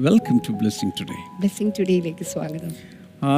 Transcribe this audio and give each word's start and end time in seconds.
Welcome 0.00 0.38
to 0.40 0.52
Blessing 0.54 0.90
Today. 0.98 1.20
Blessing 1.40 1.72
ടുഡേയിലേക്ക് 1.78 2.24
സ്വാഗതം 2.32 2.72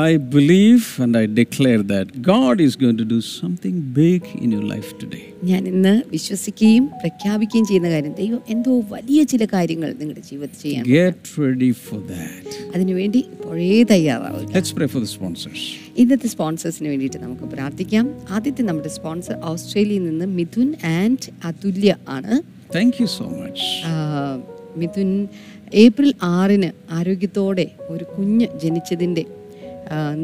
I 0.04 0.10
believe 0.34 0.82
and 1.04 1.14
I 1.20 1.26
declare 1.38 1.80
that 1.84 2.08
God 2.28 2.56
is 2.60 2.74
going 2.76 2.96
to 2.96 3.06
do 3.06 3.18
something 3.32 3.76
big 3.96 4.20
in 4.36 4.50
your 4.54 4.64
life 4.72 4.90
today. 5.00 5.22
ഞാൻ 5.44 5.62
ഇന്ന് 5.72 5.94
വിശ്വസിക്കുകയും 6.12 6.84
പ്രഖ്യാപിക്കുകയും 7.00 7.64
ചെയ്യുന്ന 7.70 7.88
കാര്യം 7.94 8.14
ദൈവം 8.20 8.42
എന്തോ 8.54 8.74
വലിയ 8.92 9.22
ചില 9.32 9.46
കാര്യങ്ങൾ 9.54 9.90
നിങ്ങളുടെ 10.00 10.24
ജീവിതത്തിൽ 10.28 10.60
ചെയ്യാൻ 10.64 10.84
Get 10.94 11.22
ready 11.44 11.72
for 11.86 11.98
that. 12.12 12.46
അതിനുവേണ്ടി 12.74 13.22
ഇപ്പോഴേ 13.32 13.70
തയ്യാറാവുക 13.94 14.44
Let's 14.58 14.72
pray 14.78 14.88
for 14.94 15.02
the 15.06 15.10
sponsors. 15.16 15.62
ഇന്നത്തെ 15.96 16.30
സ്പോൺസേഴ്സിന് 16.34 16.90
വേണ്ടിയിട്ട് 16.92 17.20
നമുക്ക് 17.26 17.48
പ്രാർത്ഥിക്കാം 17.56 18.06
ആദ്യത്തെ 18.36 18.64
നമ്മുടെ 18.70 18.92
സ്പോൺസർ 18.98 19.36
ഓസ്ട്രേലിയയിൽ 19.52 20.04
നിന്ന് 20.10 20.28
മിഥുൻ 20.38 20.70
ആൻഡ് 20.96 21.22
അതുല്യ 21.50 21.90
ആണ് 22.18 22.34
Thank 22.70 22.94
you 23.00 23.08
so 23.12 23.24
much. 23.40 23.62
ആ, 23.86 23.94
മിഥുൻ 24.78 25.08
ഏപ്രിൽ 25.74 26.10
ആറിന് 26.36 26.68
ആരോഗ്യത്തോടെ 26.90 27.64
ഒരു 27.88 28.04
കുഞ്ഞ് 28.16 28.46
ജനിച്ചതിന്റെ 28.62 29.24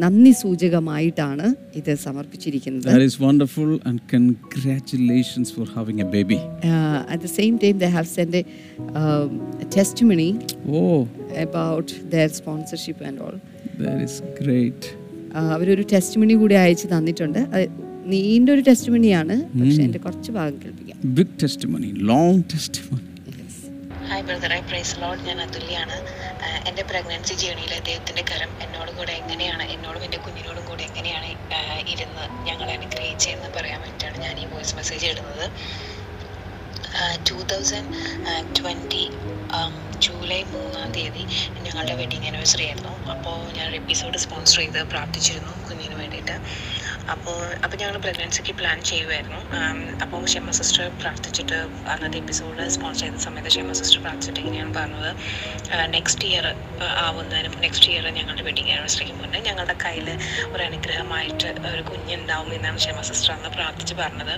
നന്ദി 0.02 0.32
സൂചകമായിട്ടാണ് 0.40 1.46
ഇത് 1.74 1.90
സമർപ്പിച്ചിരിക്കുന്നത് 2.04 2.84
That 2.88 3.04
is 3.08 3.14
wonderful 3.20 3.70
and 3.88 3.96
congratulations 4.12 5.48
for 5.50 5.64
having 5.76 5.98
a 6.00 6.08
baby. 6.16 6.38
uh, 6.64 7.14
at 7.14 7.20
the 7.20 7.32
same 7.38 7.58
time 7.58 7.76
they 7.78 7.90
have 7.98 8.08
sent 8.08 8.34
a, 8.34 8.44
um, 9.00 9.28
a 9.64 9.68
testimony 9.78 10.30
Oh, 10.78 11.00
about 11.46 11.88
their 12.14 12.28
sponsorship 12.40 13.00
and 13.00 13.18
all 13.24 13.36
that 13.82 13.98
is 14.06 14.14
great. 14.42 14.80
uh, 15.30 15.46
അവരൊരു 15.54 15.84
testimony 15.94 16.34
കൂടി 16.34 16.56
അയച്ചു 16.64 16.88
തന്നിട്ടുണ്ട് 16.94 17.40
നീണ്ട 18.06 18.48
ഒരു 18.50 18.62
ടെസ്റ്റിമണിയാണ് 18.70 19.36
പക്ഷെ 19.58 19.80
എന്റെ 19.88 20.02
കുറച്ച് 20.06 20.32
ഭാഗം 20.38 20.56
കേൾപ്പിക്കാം 20.62 20.84
Big 21.14 21.30
testimony, 21.38 21.90
long 22.10 22.36
testimony. 22.54 23.07
Hi 24.10 24.24
ബ്രദറെ 24.28 24.56
പ്രൈസ് 24.68 24.94
ലോഡ് 25.00 25.24
ഞാൻ 25.28 25.38
അതുല്യാണ്. 25.44 25.96
എന്റെ 26.68 26.82
പ്രഗ്നൻസി 26.90 27.34
ജേണിയിൽ 27.42 27.72
അദ്ദേഹത്തിന്റെ 27.78 28.22
കരം 28.30 28.50
എന്നോട് 28.64 28.90
കൂടെ 28.98 29.12
എങ്ങനെയാണ് 29.20 29.64
എന്നോടും 29.74 30.04
എന്റെ 30.06 30.18
കുഞ്ഞിനോടും 30.26 30.64
കൂടെ 30.70 30.82
എങ്ങനെയാണ് 30.88 31.26
ഇരുന്ന് 31.94 32.24
ഞങ്ങൾ 32.48 32.68
അനുഗ്രഹിച്ചതെന്ന് 32.76 33.50
പറയാൻ 33.56 33.80
വേണ്ടിയിട്ടാണ് 33.84 34.18
ഞാൻ 34.26 34.34
ഈ 34.42 34.46
വോയിസ് 34.52 34.76
മെസ്സേജ് 34.78 35.06
ഇടുന്നത്. 35.12 35.44
ടു 37.28 37.36
തൗസൻഡ് 37.52 37.92
ട്വന്റി 38.58 39.04
ജൂലൈ 40.06 40.40
മൂന്നാം 40.54 40.90
തീയതി 40.96 41.22
ഞങ്ങളുടെ 41.66 41.94
വെഡിങ് 42.00 42.26
ആനിവേഴ്സറി 42.30 42.64
ആയിരുന്നു. 42.66 42.92
അപ്പോൾ 43.14 43.38
ഞാൻ 43.58 43.70
എപ്പിസോഡ് 43.82 44.18
സ്പോൺസർ 44.24 44.58
ചെയ്ത് 44.60 44.80
പ്രാർത്ഥിച്ചിരുന്നു 44.92 45.54
കുഞ്ഞിന് 45.68 45.96
വേണ്ടിയിട്ട്. 46.00 46.36
അപ്പോൾ 47.12 47.36
അപ്പോൾ 47.64 47.76
ഞങ്ങൾ 47.80 47.96
പ്രഗ്നൻസിക്ക് 48.04 48.52
പ്ലാൻ 48.58 48.78
ചെയ്യുമായിരുന്നു 48.88 49.38
അപ്പോൾ 50.04 50.24
ഷെമ്മ 50.32 50.50
സിസ്റ്റർ 50.58 50.84
പ്രാർത്ഥിച്ചിട്ട് 51.02 51.58
അന്നത്തെ 51.92 52.18
എപ്പിസോഡ് 52.22 52.64
സ്പോൺസർ 52.74 53.04
ചെയ്ത 53.04 53.20
സമയത്ത് 53.26 53.50
ഷെമ്മ 53.54 53.74
സിസ്റ്റർ 53.78 54.00
പ്രാർത്ഥിച്ചിട്ട് 54.04 54.40
ഇങ്ങനെയാണ് 54.42 54.72
പറഞ്ഞത്. 54.78 55.10
നെക്സ്റ്റ് 55.96 56.26
ഇയർ 56.30 56.46
ആവുന്നതിനും 57.04 57.54
നെക്സ്റ്റ് 57.64 57.88
ഇയർ 57.92 58.04
ഞങ്ങളുടെ 58.18 58.44
വെഡിങ് 58.48 58.70
ആനിവേഴ്സറിക്ക് 58.74 59.14
മുന്നേ 59.20 59.40
ഞങ്ങളുടെ 59.48 59.76
കയ്യിൽ 59.84 60.08
ഒരു 60.52 60.62
അനുഗ്രഹമായിട്ട് 60.68 61.50
ഒരു 61.72 61.82
കുഞ്ഞുണ്ടാവും 61.90 62.50
എന്നാണ് 62.58 62.84
ഷെമ്മ 62.86 63.02
സിസ്റ്റർ 63.10 63.32
അന്ന് 63.36 63.52
പ്രാർത്ഥിച്ച് 63.56 63.96
പറഞ്ഞത്. 64.02 64.34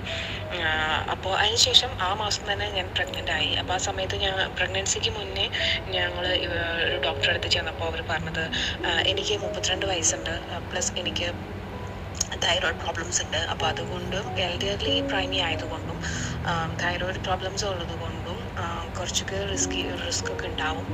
അപ്പോൾ 1.14 1.34
അതിനുശേഷം 1.40 1.90
ആ 2.08 2.10
മാസം 2.22 2.39
തന്നെ 2.42 2.66
ഞാൻ 2.76 2.88
പ്രഗ്നന്റ് 2.96 3.32
ആയി. 3.36 3.50
അപ്പോൾ 3.60 3.74
ആ 3.74 3.82
സമയത്ത് 3.88 4.16
ഞാൻ 4.24 4.36
പ്രഗ്നൻസിക്ക് 4.58 5.10
മുന്നേ 5.18 5.46
ഞങ്ങൾ 5.96 6.26
ഡോക്ടറെ 7.06 7.32
അടുത്ത് 7.34 7.50
ചെന്നപ്പോൾ 7.56 7.88
അവർ 7.90 8.02
പറഞ്ഞത് 8.12 8.44
എനിക്ക് 9.12 9.36
മുപ്പത്തിരണ്ട് 9.44 9.86
വയസ്സുണ്ട് 9.92 10.34
പ്ലസ് 10.70 10.92
എനിക്ക് 11.02 11.28
തൈറോയ്ഡ് 12.44 12.80
പ്രോബ്ലംസ് 12.82 13.20
ഉണ്ട്. 13.24 13.38
അപ്പോൾ 13.52 13.66
അതുകൊണ്ടും 13.70 14.26
എൽഡിയർലി 14.46 14.94
പ്രൈമി 15.10 15.38
ആയതുകൊണ്ടും 15.46 15.98
തൈറോയ്ഡ് 16.82 17.22
പ്രോബ്ലംസ് 17.26 17.64
ഉള്ളത് 17.70 17.94
കൊണ്ടും 17.96 18.18
ആ, 18.19 18.19
കുറച്ചൊക്കെ 19.00 19.46
റിസ്കി 19.52 19.82
റിസ്ക് 20.06 20.32
ഒക്കെ 20.32 20.46
ഉണ്ടാവും 20.46 20.86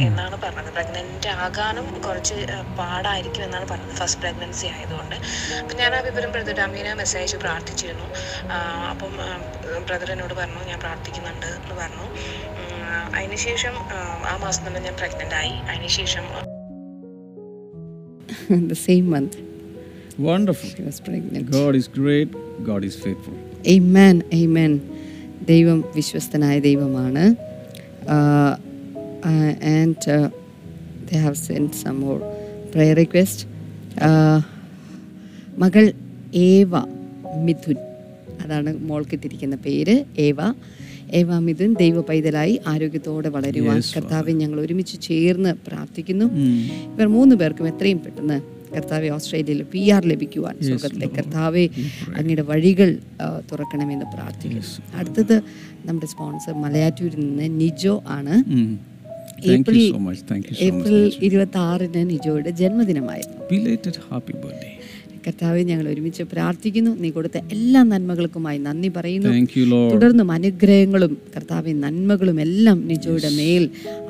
എന്നാണ് 0.00 0.36
പറഞ്ഞത്. 0.42 0.72
പ്രഗ്നന്റ് 0.72 1.28
ആകാനും 1.28 2.02
കുറച്ച് 2.06 2.34
പാടായിരിക്കും 2.78 3.44
എന്നാണ് 3.44 3.68
പറഞ്ഞത് 3.68 3.96
ഫസ്റ്റ് 3.96 4.20
പ്രഗ്നൻസി 4.20 4.66
ആയതുകൊണ്ട്. 4.66 5.14
അപ്പം 5.62 5.76
ഞാൻ 5.76 5.94
ആ 5.94 6.00
വിവരം 6.00 6.32
ബ്രദർ 6.32 6.60
അമ്മീനെ 6.60 6.94
മെസ്സേജ് 6.94 7.36
പ്രാർത്ഥിച്ചിരുന്നു. 7.36 8.04
ആ, 8.52 8.88
അപ്പം 8.90 9.16
ബ്രദർ 9.86 10.12
എന്നോട് 10.12 10.34
പറഞ്ഞു 10.34 10.64
ഞാൻ 10.68 10.80
പ്രാർത്ഥിക്കുന്നുണ്ട് 10.80 11.46
എന്ന് 11.46 11.74
പറഞ്ഞു. 11.74 12.06
അതിനുശേഷം 13.16 13.72
ആ, 13.76 14.22
ആ 14.26 14.36
മാസം 14.36 14.66
തന്നെ 14.66 14.80
ഞാൻ 14.80 14.94
പ്രഗ്നന്റ് 14.96 15.34
ആയി. 15.34 15.50
അതിനുശേഷം 15.50 16.22
the 18.70 18.76
same 18.90 19.06
month. 19.14 19.34
Wonderful. 20.20 20.68
she 20.76 20.82
was 20.88 20.98
pregnant. 21.08 21.44
God 21.50 21.74
is 21.76 21.86
great, 22.00 22.28
God 22.68 22.82
is 22.84 22.96
faithful. 23.04 23.36
Amen, 23.76 24.16
amen. 24.34 24.72
ദൈവം 25.48 25.84
വിശ്വസ്തനായ 25.96 26.60
ദൈവമാണ്. 26.60 27.45
And 29.64 30.30
they 31.12 31.18
have 31.18 31.34
sent 31.48 31.64
some 31.64 31.98
more 32.04 32.20
prayer 32.72 32.98
request. 33.02 33.48
മകൾ 35.58 35.92
ഏവ 36.34 36.70
മിഥുൻ. 37.44 37.76
അതാണ് 38.44 38.76
മോൾക്ക് 38.76 39.18
തിരിക്കുന്ന 39.24 39.56
പേര്. 39.56 40.04
ഏവ. 40.18 40.36
ഏവ 41.12 41.38
മിഥുൻ 41.38 41.74
ദൈവ 41.74 42.00
പൈതലായി 42.00 42.60
ആരോഗ്യത്തോടെ 42.66 43.28
വളരുവാൻ 43.28 43.80
കർത്താവ് 43.96 44.30
ഞങ്ങൾ 44.30 44.60
ഒരുമിച്ച് 44.60 45.00
ചേർന്ന് 45.00 45.54
പ്രാർത്ഥിക്കുന്നു. 45.66 46.24
ഇവർ 46.94 47.06
മൂന്ന് 47.06 47.36
പേർക്കും 47.36 47.68
എത്രയും 47.68 47.98
പെട്ടെന്ന് 47.98 48.55
കർത്താവെ 48.76 49.08
ഓസ്ട്രേലിയയിൽ 49.08 49.62
പി 49.72 49.82
ആർ 49.90 50.02
ലഭിക്കുവാൻ 50.12 50.54
സ്വർഗത്തിലെ 50.62 51.08
കർത്താവെ 51.18 51.64
അങ്ങയുടെ 52.16 52.42
വഴികൾ 52.42 52.90
തുറക്കണമെന്ന് 53.52 54.06
പ്രാർത്ഥിക്കുന്നു. 54.14 54.64
അടുത്തത് 54.94 55.36
നമ്മുടെ 55.86 56.06
സ്പോൺസർ 56.06 56.54
മലയാറ്റൂരിൽ 56.64 57.20
നിന്ന് 57.26 57.60
നിജോ 57.60 57.94
ആണ്. 58.18 58.34
ഏപ്രിൽ. 59.54 59.80
ഏപ്രിൽ 60.66 61.12
ഇരുപത്തി 61.22 61.58
ആറിന് 61.58 62.02
നിജോയുടെ 62.10 62.50
ജന്മദിനമായിരുന്നു. 62.60 63.40
കർത്താവെ 65.26 65.62
ഞങ്ങൾ 65.68 65.86
ഒരുമിച്ച് 65.92 66.22
പ്രാർത്ഥിക്കുന്നു 66.32 66.90
നീ 67.02 67.08
കൊടുത്ത 67.10 67.38
എല്ലാ 67.54 67.80
നന്മകൾക്കുമായി 67.90 68.58
നന്ദി 68.66 68.90
പറയുന്നു. 68.96 69.30
തുടർന്നും 69.94 70.28
അനുഗ്രഹങ്ങളും 70.36 71.12
കർത്താവ് 71.34 71.72
നന്മകളും 71.84 72.38
എല്ലാം 72.44 72.78
നിജോയുടെ 72.90 73.30
മേൽ 73.38 73.64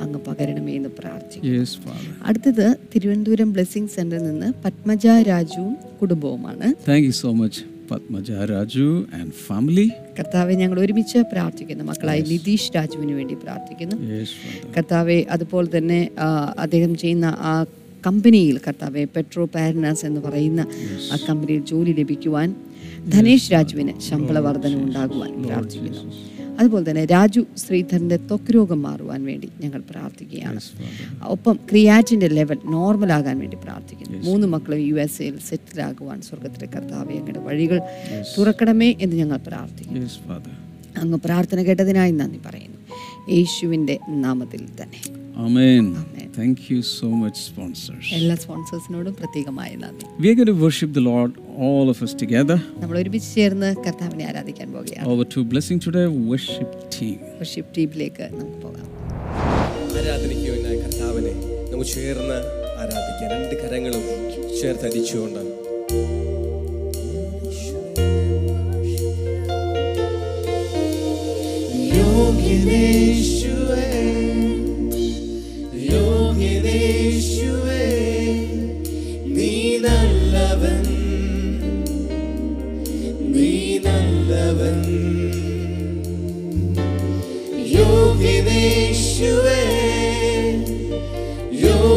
അങ്ങ് 0.05 0.21
പകരണമേ 0.27 0.75
എന്ന് 0.81 0.91
പ്രാർത്ഥിക്കുന്നു 0.99 1.55
Yes, 1.55 1.73
Father. 1.85 2.11
അടുത്തത് 2.29 2.67
തിരുവനന്തപുരം 2.93 3.49
ബ്ലെസ്സിംഗ് 3.55 3.93
സെന്ററിൽ 3.97 4.27
നിന്ന് 4.31 4.51
പത്മജ 4.65 5.07
രാജുവും 5.31 5.73
കുടുംബവുമാണ് 6.01 6.69
thank 6.89 7.07
you 7.09 7.15
so 7.21 7.33
much, 7.41 7.57
Padmaja 7.91 8.31
Raju 8.51 8.87
and 9.19 9.31
family. 9.49 9.87
കർത്താവെ 10.19 10.55
ഞങ്ങൾ 10.63 10.79
ഒരുമിച്ച് 10.85 11.19
പ്രാർത്ഥിക്കുന്നു 11.33 11.85
മക്കളായി 11.91 12.23
നിതീഷ് 12.31 12.71
രാജുവിന് 12.77 13.15
വേണ്ടി 13.19 13.35
പ്രാർത്ഥിക്കുന്നു. 13.45 13.97
കർത്താവെ 14.77 15.19
അതുപോലെ 15.37 15.69
തന്നെ 15.77 16.01
അദ്ദേഹം 16.65 16.95
ചെയ്യുന്ന 17.03 17.27
ആ 17.51 17.55
കമ്പനിയിൽ 18.07 18.59
കർത്താവെ 18.59 19.05
പെട്രോ 19.05 19.45
പാരനാസ് 19.45 20.07
എന്ന് 20.07 20.21
പറയുന്ന 20.21 20.67
ആ 21.13 21.17
കമ്പനിയിൽ 21.29 21.65
ജോലി 21.65 21.93
ലഭിക്കുവാൻ 21.93 22.55
ധനേഷ് 23.09 23.53
രാജുവിന് 23.53 24.01
ശമ്പള 24.01 24.39
വർധന 24.39 24.75
ഉണ്ടാകുവാൻ 24.75 25.43
പ്രാർത്ഥിക്കുന്നു. 25.43 26.13
അതുപോലെ 26.61 26.91
തന്നെ 26.91 27.05
രാജു 27.05 27.47
ശ്രീധരന്റെ 27.57 28.17
ത്വക്ക് 28.17 28.55
രോഗം 28.55 28.83
മാറുവാൻ 28.83 29.25
വേണ്ടി 29.25 29.49
ഞങ്ങൾ 29.61 29.83
പ്രാർത്ഥിക്കുകയാണ്. 29.91 30.61
ഒപ്പം 31.23 31.57
ക്രിയാറ്റിന്റെ 31.57 32.29
ലെവൽ 32.29 32.59
നോർമൽ 32.65 33.13
ആകാൻ 33.13 33.39
വേണ്ടി 33.39 33.57
പ്രാർത്ഥിക്കുന്നു. 33.65 34.19
മൂന്ന് 34.19 34.47
മക്കളും 34.47 34.79
യു 34.79 34.95
എസ് 34.95 35.23
എയിൽ 35.23 35.39
സെറ്റിൽ 35.39 35.83
ആകുവാൻ 35.83 36.23
സ്വർഗത്തിലെ 36.23 36.69
കർത്താവ് 36.77 37.13
ഞങ്ങളുടെ 37.13 37.41
വഴികൾ 37.41 37.81
തുറക്കണമേ 38.39 38.95
എന്ന് 39.01 39.17
ഞങ്ങൾ 39.17 39.37
പ്രാർത്ഥിക്കുന്നു. 39.37 40.09
അങ്ങ് 40.99 41.19
പ്രാർത്ഥന 41.19 41.63
കേട്ടതിനായി 41.63 42.13
നന്ദി 42.13 42.41
പറയുന്നു. 42.47 42.79
യേശുവിന്റെ 43.31 43.99
നാമത്തിൽ 44.09 44.67
തന്നെ. 44.83 45.16
Thank 45.37 46.71
you 46.71 46.81
so 46.83 47.09
much, 47.23 47.37
sponsors. 47.49 48.07
എല്ലാ 48.19 48.35
സ്പോൺസേഴ്സിനോടും 48.43 49.15
പ്രത്യേകമായ 49.19 49.71
നന്ദി. 49.83 50.05
We 50.23 50.29
are 50.31 50.37
going 50.39 50.51
to 50.53 50.59
worship 50.65 50.91
the 50.99 51.05
Lord, 51.09 51.33
all 51.67 51.87
of 51.93 51.99
us 52.07 52.13
together. 52.23 52.57
നമ്മൾ 52.83 52.97
ഒരുമിച്ച് 53.01 53.29
ചേർന്ന് 53.37 53.69
കർത്താവിനെ 53.87 54.25
ആരാധിക്കാൻ 54.31 54.69
പോകുകയാണ് 54.77 55.07
Over 55.13 55.27
to 55.35 55.43
Blessing 55.53 55.81
Today 55.87 56.07
worship 56.33 56.71
team. 56.97 57.19
Worship 57.43 57.71
ടീമിലേക്ക് 57.79 58.27
നമുക്ക് 58.39 58.59
പോകാം. 58.65 58.87
ആരാധനയ്ക്ക് 59.99 60.49
വേണ്ടി 60.55 60.75
കർത്താവിനെ 60.85 61.35
നമുക്ക് 61.73 61.91
ചേർന്ന് 61.97 62.39
ആരാധിക്കാം. 62.83 63.29
രണ്ട് 63.35 63.55
കരങ്ങളും 63.63 64.05
ചേർത്തടിച്ചുകൊണ്ട് 64.61 65.43
യോഗ്യനേശുവേ 72.39 73.36
യോഗ്യനേശുവേ 76.47 77.85
നീ 79.27 79.53
നല്ലവൻ. 79.77 80.85
നീ 83.35 83.53
നല്ലവൻ. 83.79 84.79
യോഗ്യനേശുവേ 87.75 89.63
യോഗ്യനേശുവേ 91.63 91.96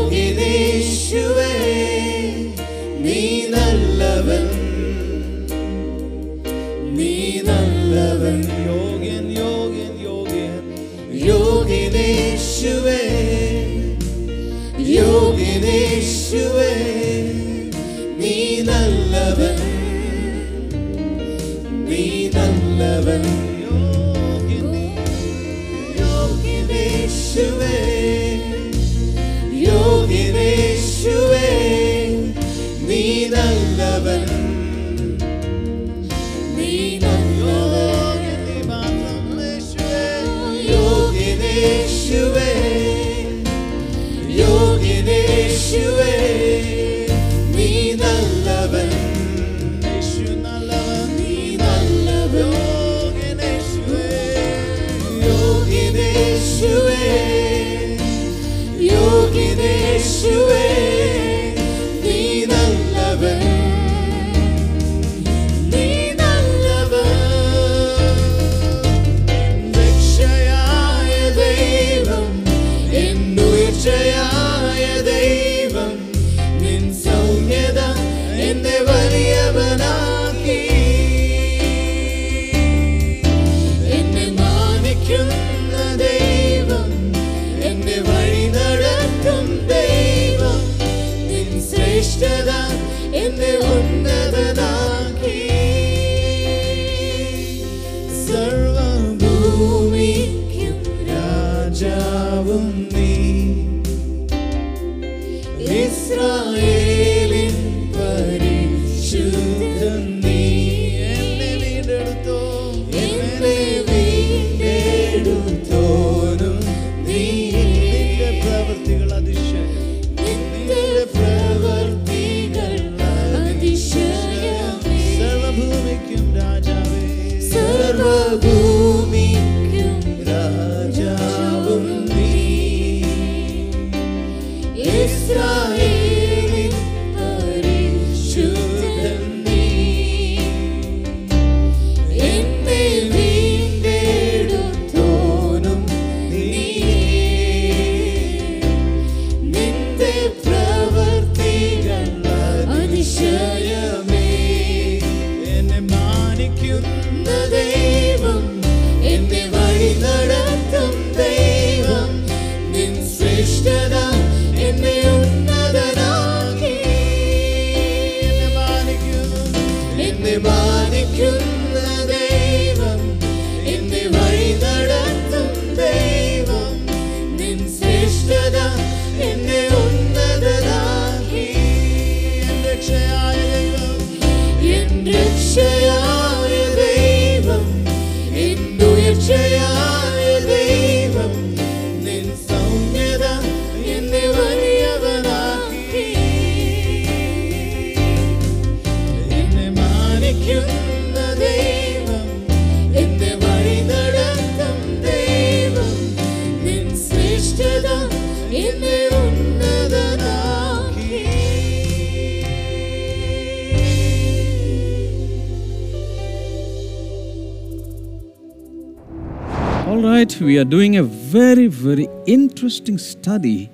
All 220.00 220.06
right, 220.06 220.34
we 220.40 220.58
are 220.58 220.64
doing 220.64 220.96
a 220.96 221.04
very, 221.04 221.68
very 221.68 222.08
interesting 222.26 222.98
study 222.98 223.70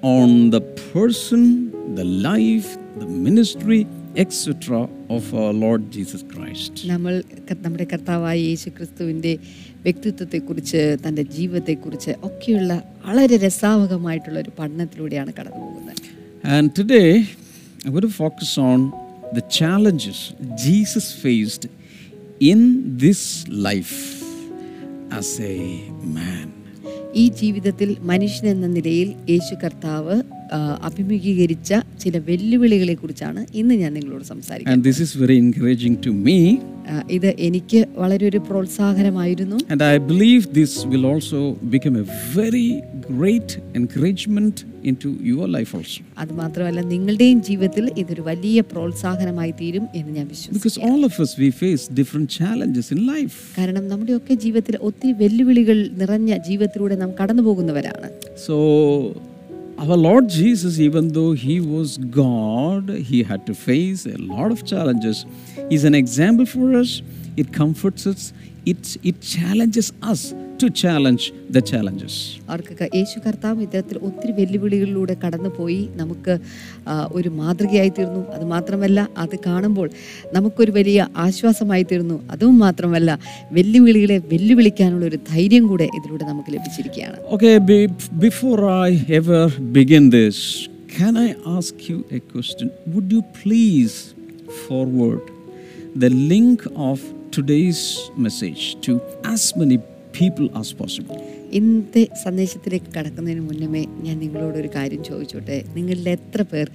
on 0.00 0.48
the 0.48 0.62
person, 0.92 1.42
the 1.94 2.04
life, 2.04 2.78
the 2.98 3.04
ministry, 3.04 3.86
etc. 4.16 4.88
of 5.10 5.34
our 5.34 5.52
Lord 5.64 5.82
Jesus 5.96 6.22
Christ. 6.32 6.72
നമ്മൾ 6.92 7.14
നമ്മുടെ 7.64 7.86
കർത്താവായ 7.92 8.38
യേശു 8.50 8.70
ക്രിസ്തുവിന്റെ 8.78 9.32
വ്യക്തിത്വത്തെക്കുറിച്ച് 9.86 10.80
തന്റെ 11.04 11.24
ജീവിതത്തെക്കുറിച്ച് 11.36 12.14
ഒക്കെയുള്ള 12.30 12.72
വളരെ 13.08 13.38
രസാവകമായിട്ടുള്ള 13.44 14.38
ഒരു 14.44 14.54
പഠനത്തിലൂടെയാണ് 14.60 15.34
കടന്നു 15.40 15.60
പോകുന്നത് 15.66 16.00
And 16.56 16.66
today, 16.80 17.10
I 17.84 17.90
going 17.90 18.06
to 18.10 18.14
focus 18.24 18.52
on 18.70 18.78
the 19.38 19.44
challenges 19.58 20.20
Jesus 20.66 21.08
faced 21.26 21.66
in 22.52 22.62
this 23.04 23.22
life 23.68 23.94
ഈ 27.14 27.28
ജീവിതത്തിൽ 27.28 27.96
മനുഷ്യൻ 28.00 28.48
എന്ന 28.48 28.66
നിലയിൽ 28.66 29.14
യേശു 29.30 29.54
കർത്താവ് 29.54 30.22
അഭിമുഖീകരിച്ച 30.84 31.72
ചില 31.98 32.18
വെല്ലുവിളികളെ 32.28 32.94
കുറിച്ചാണ് 32.94 33.40
ഇന്ന് 33.54 33.74
ഞാൻ 33.74 33.92
നിങ്ങളോട് 33.92 34.24
സംസാരിക്കുന്നത് 34.24 34.76
And 34.76 34.84
this 34.84 35.00
is 35.00 35.12
very 35.16 35.38
encouraging 35.38 35.96
to 36.06 36.12
me. 36.26 36.38
ആ, 36.82 37.02
ഇത് 37.10 37.28
എനിക്ക് 37.38 37.80
വളരെ 37.96 38.24
ഒരു 38.26 38.38
പ്രോത്സാഹനമായിരുന്നു 38.46 39.56
And 39.72 39.82
I 39.84 39.98
believe 40.10 40.42
this 40.54 40.72
will 40.84 41.06
also 41.06 41.40
become 41.70 41.96
a 41.96 42.06
very 42.34 42.68
great 43.12 43.50
encouragement 43.74 44.56
into 44.84 45.08
your 45.30 45.46
life 45.48 45.72
also. 45.74 45.98
അത് 46.18 46.32
മാത്രമല്ല 46.32 46.80
നിങ്ങളുടെയും 46.92 47.42
ജീവിതത്തിൽ 47.42 47.84
ഇതൊരു 47.96 48.22
വലിയ 48.22 48.60
പ്രോത്സാഹനമായി 48.72 49.50
തീരും 49.60 49.84
എന്ന് 49.94 50.12
ഞാൻ 50.12 50.26
Because 50.26 50.52
വിശ്വസിക്കുന്നു 50.52 50.90
all 50.90 51.04
of 51.04 51.16
us, 51.24 51.32
we 51.38 51.50
face 51.62 51.84
different 52.00 52.28
challenges 52.38 52.88
in 52.96 53.00
life. 53.14 53.36
കാരണം 53.58 53.88
നമ്മുടെയൊക്കെ 53.88 54.34
ജീവിതത്തിൽ 54.44 54.76
ഒത്തിരി 54.88 55.12
വെല്ലുവിളികൾ 55.22 55.88
നിറഞ്ഞ 55.94 56.38
ജീവിതത്തിലൂടെ 56.48 56.96
നാം 56.96 57.12
കടന്നു 57.20 57.42
പോകുന്നവരാണ് 57.42 58.08
So, 58.46 58.56
our 59.80 59.96
Lord 59.96 60.28
Jesus, 60.28 60.78
even 60.78 61.08
though 61.08 61.32
He 61.32 61.58
was 61.58 61.96
God, 61.96 62.90
He 62.90 63.22
had 63.22 63.46
to 63.46 63.54
face 63.54 64.04
a 64.04 64.16
lot 64.18 64.52
of 64.52 64.66
challenges. 64.66 65.24
He's 65.70 65.84
an 65.84 65.94
example 65.94 66.44
for 66.44 66.74
us. 66.74 67.00
It 67.36 67.52
comforts 67.52 68.06
us. 68.06 68.32
It, 68.66 68.96
it 69.02 69.20
challenges 69.22 69.92
us 70.02 70.34
to 70.58 70.68
challenge 70.70 71.32
the 71.50 71.62
challenges. 71.62 72.14
ഓർക്കുക 72.50 72.88
യേശു 72.96 73.18
കർത്താവ് 73.18 73.62
ഇത്തരത്തിൽ 73.62 73.98
ഒത്തിരി 73.98 74.32
വെല്ലുവിളികളിലൂടെ 74.32 75.14
കടന്നുപോയി 75.22 75.88
നമുക്ക് 75.96 76.34
ഒരു 77.12 77.30
മാതൃകയായി 77.30 77.88
തീർന്നു 77.88 78.22
അത് 78.34 78.44
മാത്രമല്ല 78.44 79.08
അത് 79.16 79.36
കാണുമ്പോൾ 79.46 79.88
നമുക്കൊരു 80.34 80.70
വലിയ 80.70 81.06
ആശ്വാസമായി 81.16 81.82
തീർന്നു 81.82 82.16
അതും 82.34 82.58
മാത്രമല്ല 82.58 83.18
വെല്ലുവിളികളെ 83.52 84.18
വെല്ലുവിളിക്കാനുള്ള 84.32 85.06
ഒരു 85.06 85.20
ധൈര്യം 85.32 85.66
കൂടെ 85.66 85.88
ഇതിലൂടെ 86.00 86.24
നമുക്ക് 86.24 86.52
ലഭിച്ചിരിക്കുകയാണ് 86.56 87.16
okay 87.36 87.52
before 88.26 88.66
I 88.88 88.92
ever 89.20 89.46
begin 89.78 90.10
this 90.10 90.44
can 90.92 91.16
I 91.18 91.36
ask 91.46 91.88
you 91.88 92.04
a 92.10 92.20
question? 92.20 92.70
Would 92.86 93.12
you 93.12 93.22
please 93.42 94.14
forward 94.62 95.22
the 95.96 96.10
link 96.32 96.66
of 96.88 96.98
today's 97.30 97.80
message 98.16 98.62
to 98.80 98.92
as 99.24 99.56
many 99.56 99.78
people 100.12 100.48
as 100.54 100.68
possible? 100.72 101.18
ഇന്നത്തെ 101.58 102.02
സന്ദേശത്തിലേക്ക് 102.24 102.90
കടക്കുന്നതിന് 102.96 103.42
മുന്നമേ 103.46 103.80
ഞാൻ 104.04 104.16
നിങ്ങളോടൊരു 104.18 104.70
കാര്യം 104.74 105.00
ചോദിച്ചോട്ടെ 105.04 105.56
നിങ്ങളിൽ 105.76 106.08
എത്ര 106.08 106.42
പേർ 106.42 106.66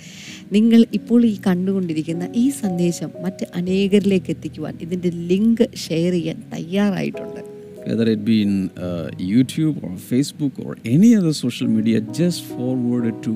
നിങ്ങൾ 0.52 0.82
ഇപ്പോൾ 0.94 1.22
ഈ 1.26 1.36
കണ്ടുകൊണ്ടിരിക്കുന്ന 1.48 2.26
ഈ 2.36 2.46
സന്ദേശം 2.62 3.12
മറ്റ് 3.26 3.46
അനേകരിലേക്ക് 3.56 4.32
എത്തിക്കുവാൻ 4.32 4.74
ഇതിന്റെ 4.82 5.12
ലിങ്ക് 5.32 5.66
ഷെയർ 5.88 6.14
ചെയ്യാൻ 6.20 6.40
തയ്യാറായിട്ടുണ്ട് 6.56 7.42
Whether 7.88 8.06
it 8.10 8.22
be 8.26 8.36
in 8.42 8.54
uh, 8.78 9.08
YouTube 9.32 9.76
or 9.84 9.92
Facebook 10.12 10.54
or 10.64 10.72
any 10.94 11.10
other 11.16 11.34
social 11.36 11.68
media, 11.70 11.98
just 12.14 12.40
forward 12.54 13.06
it 13.06 13.18
to 13.24 13.34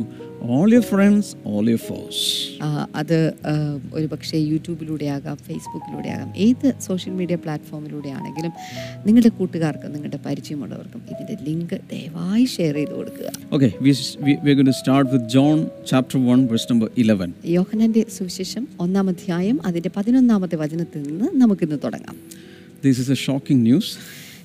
your 0.47 0.81
friends 0.81 1.35
all 1.45 1.65
അത് 2.95 3.33
ഒരു 3.93 4.05
പക്ഷേ 4.05 4.37
യൂട്യൂബിലൂടെ 4.37 5.05
ആകാം 5.05 5.37
ഫേസ്ബുക്കിലൂടെ 5.37 6.09
ആകാം 6.09 6.37
ഏത് 6.37 6.75
സോഷ്യൽ 6.81 7.13
മീഡിയ 7.13 7.35
പ്ലാറ്റ്ഫോമിലൂടെ 7.35 8.09
ആണെങ്കിലും 8.09 8.51
നിങ്ങളുടെ 9.05 9.29
കൂട്ടുകാർക്കും 9.29 9.93
നിങ്ങളുടെ 9.93 10.19
പരിചയമുള്ളവർക്കും 10.25 11.01
ഇതിന്റെ 11.13 11.43
ലിങ്ക് 11.43 11.81
ദയവായി 11.91 12.45
ഷെയർ 12.45 12.75
ചെയ്ത് 12.75 12.91
കൊടുക്കുക. 12.91 13.31
1, 16.17 16.47
verse 16.47 16.67
number 16.71 16.89
11. 16.97 17.33
യോഹനന്റെ 17.45 18.05
സുവിശേഷം 18.17 18.67
ഒന്നാം 18.79 19.09
അധ്യായം 19.09 19.65
അതിന്റെ 19.65 19.91
പതിനൊന്നാമത്തെ 19.97 20.55
വചനത്തിൽ 20.55 21.01
നിന്ന് 21.01 21.29
നമുക്കിന്ന് 21.41 21.79
തുടങ്ങാം. 21.83 22.15
ദിസ് 22.85 23.11
എ 23.11 23.13
ഷോക്കിംഗ് 23.13 23.63
ന്യൂസ് 23.65 23.97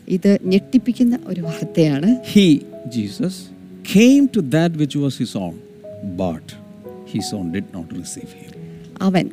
ഇത് 0.08 0.38
ഞെട്ടിപ്പിക്കുന്ന 0.42 1.18
ഒരു 1.26 1.40
വാർത്തയാണ്. 1.40 2.16
He 2.32 2.62
Jesus 2.86 3.42
came 3.94 4.24
to 4.34 4.40
that 4.54 4.72
which 4.80 4.94
was 4.96 5.14
his 5.22 5.32
own, 5.36 5.54
but 6.16 6.46
his 7.06 7.32
own 7.32 7.46
did 7.52 7.66
not 7.72 7.88
receive 7.92 8.30
him. 8.40 8.50
അവൻ 9.02 9.26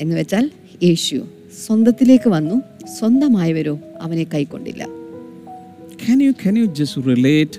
എന്ന് 0.00 0.14
വെച്ചാൽ 0.16 0.44
യേശു 0.82 1.16
സ്വന്തത്തിലേക്ക് 1.64 2.28
വന്നു 2.36 2.56
സ്വന്തമായവരോ 2.98 3.74
അവനെ 4.06 4.26
കൈക്കൊണ്ടില്ല 4.34 4.82
Can 6.06 6.20
you, 6.20 6.32
can 6.34 6.54
you 6.56 6.66
just 6.80 6.96
relate 7.12 7.54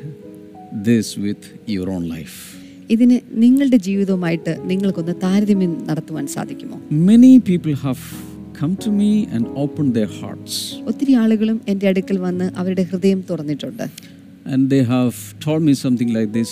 this 0.87 1.07
with 1.17 1.41
your 1.67 1.87
own 1.95 2.03
life? 2.09 2.37
ഇതിന് 2.89 3.17
നിങ്ങളുടെ 3.43 3.77
ജീവിതവുമായിട്ട് 3.87 4.53
നിങ്ങൾക്കൊന്ന് 4.71 5.15
താരതമ്യം 5.23 5.73
നടത്തുവാൻ 5.89 6.27
സാധിക്കുമോ 6.35 6.77
Many 7.11 7.33
people 7.49 7.75
have 7.87 8.01
come 8.59 8.73
to 8.85 8.91
me 9.01 9.11
and 9.35 9.43
opened 9.63 9.91
their 9.99 10.11
hearts, 10.21 10.53
ഒത്തിരി 10.91 11.13
ആളുകളും 11.23 11.59
എന്റെ 11.71 11.87
അടുക്കൽ 11.91 12.17
വന്ന് 12.27 12.47
അവരുടെ 12.61 12.85
ഹൃദയം 12.91 13.21
തുറന്നിട്ടുണ്ട് 13.29 13.85
and 14.51 14.63
they 14.73 14.83
have 14.95 15.17
told 15.45 15.61
me 15.61 15.73
something 15.85 16.11
like 16.17 16.29
this 16.37 16.51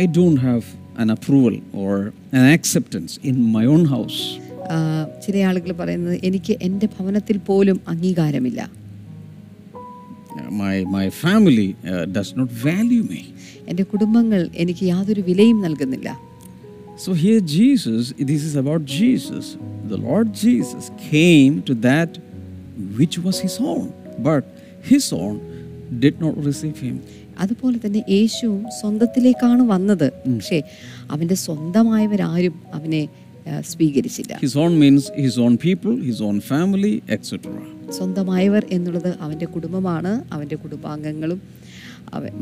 I 0.00 0.02
don't 0.18 0.40
have 0.48 0.64
an 1.02 1.08
approval 1.16 1.54
or 1.82 1.94
an 2.38 2.44
acceptance 2.56 3.12
in 3.30 3.36
my 3.56 3.64
own 3.74 3.84
house. 3.96 4.18
ചില 5.24 5.36
ആളുകൾ 5.48 5.70
പറയുന്നത് 5.80 6.16
എനിക്ക് 6.28 6.54
എന്റെ 6.66 6.86
ഭവനത്തിൽ 6.96 7.38
പോലും 7.50 7.78
അംഗീകാരമില്ല 7.92 8.60
My, 10.64 10.76
my 10.98 11.06
family 11.24 11.68
uh, 11.70 12.04
does 12.16 12.30
not 12.38 12.48
value 12.68 13.04
me. 13.12 13.22
എന്റെ 13.70 13.84
കുടുംബങ്ങൾ 13.92 14.40
എനിക്ക് 14.62 14.84
യാതൊരു 14.94 15.22
വിലയും 15.30 15.58
നൽകുന്നില്ല 15.66 16.08
So 17.04 17.10
here 17.24 17.40
Jesus, 17.58 18.02
this 18.30 18.42
is 18.48 18.54
about 18.62 18.82
Jesus. 19.00 19.44
The 19.92 19.98
Lord 20.08 20.28
Jesus 20.44 20.84
came 21.10 21.54
to 21.68 21.74
that 21.88 22.10
which 22.98 23.16
was 23.26 23.36
his 23.46 23.56
own, 23.72 23.86
but 24.28 24.42
his 24.90 25.06
own 25.22 25.36
did 26.04 26.16
not 26.24 26.34
receive 26.48 26.76
him. 26.86 26.96
അതുപോലെ 27.40 27.78
തന്നെ 27.86 28.02
യേശുവും 28.10 28.64
സ്വന്തത്തിലേക്കാണ് 28.80 29.62
വന്നത്. 29.62 30.12
പക്ഷേ 30.12 30.62
അവന്റെ 31.10 31.34
സ്വന്തമായവരാരും 31.34 32.54
അവനെ 32.74 33.02
സ്വീകരിച്ചില്ല. 33.60 34.32
His 34.42 34.58
own 34.58 34.72
means 34.78 35.08
his 35.20 35.40
own 35.40 35.58
people 35.64 35.92
his 36.00 36.22
own 36.22 36.40
family 36.40 37.02
etcetera 37.10 37.52
സ്വന്തമായവർ 37.90 38.66
എന്നുള്ളത് 38.70 39.08
അവന്റെ 39.20 39.46
കുടുംബമാണ് 39.46 40.12
അവന്റെ 40.32 40.56
കുടുംബാംഗങ്ങളും 40.56 41.42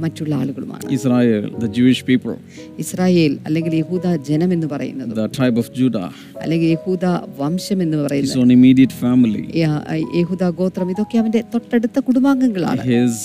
മറ്റുള്ള 0.02 0.34
ആളുകളുമാണ് 0.34 0.82
Israel, 0.90 1.44
the 1.64 1.68
Jewish 1.68 2.00
people, 2.10 2.34
Israel 2.78 3.38
അല്ലെങ്കിൽ 3.46 3.74
യഹൂദ 3.74 4.16
ജനം 4.28 4.52
എന്ന് 4.52 4.66
പറയുന്നത് 4.66 5.12
the 5.16 5.28
tribe 5.38 5.58
of 5.62 5.68
Judah, 5.72 6.08
അല്ലെങ്കിൽ 6.42 6.68
യഹൂദ 6.68 7.04
വംശം 7.38 7.82
എന്ന് 7.82 7.96
പറയുന്നത് 7.96 8.38
own 8.38 8.50
immediate 8.50 8.94
family, 9.04 9.42
യ- 9.58 9.82
യഹൂദ 10.20 10.50
ഗോത്രം 10.50 10.90
ഇതൊക്കെ 10.90 11.18
അവന്റെ 11.18 11.44
തൊട്ടടുത്ത 11.54 12.00
കുടുംബാംഗങ്ങളാണ് 12.00 12.84
his 12.88 13.16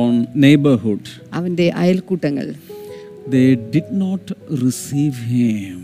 own 0.00 0.14
neighborhood, 0.46 1.04
അവന്റെ 1.32 1.68
അയൽക്കൂട്ടങ്ങൾ 1.76 2.48
they 3.30 3.48
did 3.76 3.88
not 4.04 4.24
receive 4.64 5.16
him. 5.34 5.76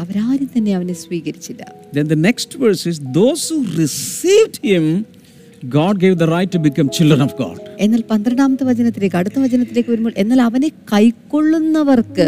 അവരാരും 0.00 0.50
തന്നെ 0.56 0.74
അവനെ 0.74 0.92
സ്വീകരിച്ചില്ല 0.92 1.62
the 2.12 2.20
next 2.28 2.50
verse 2.54 2.82
is 2.86 2.98
those 3.20 3.42
who 3.50 3.58
received 3.84 4.56
him, 4.64 4.84
God 5.62 6.00
gave 6.00 6.16
the 6.16 6.26
right 6.26 6.50
to 6.50 6.58
become 6.58 6.88
children 6.88 7.20
of 7.20 7.36
God. 7.36 7.56
എന്നാൽ 7.78 8.00
പന്ത്രണ്ടാമത്തെ 8.10 8.64
വചനത്തിലേക്ക് 8.64 9.16
അടുത്ത 9.16 9.38
വചനത്തിലേക്ക് 9.38 9.90
വരുമ്പോൾ 9.90 10.12
എന്നാൽ 10.16 10.40
അവനെ 10.40 10.68
കൈക്കൊള്ളുന്നവർക്ക്. 10.92 12.26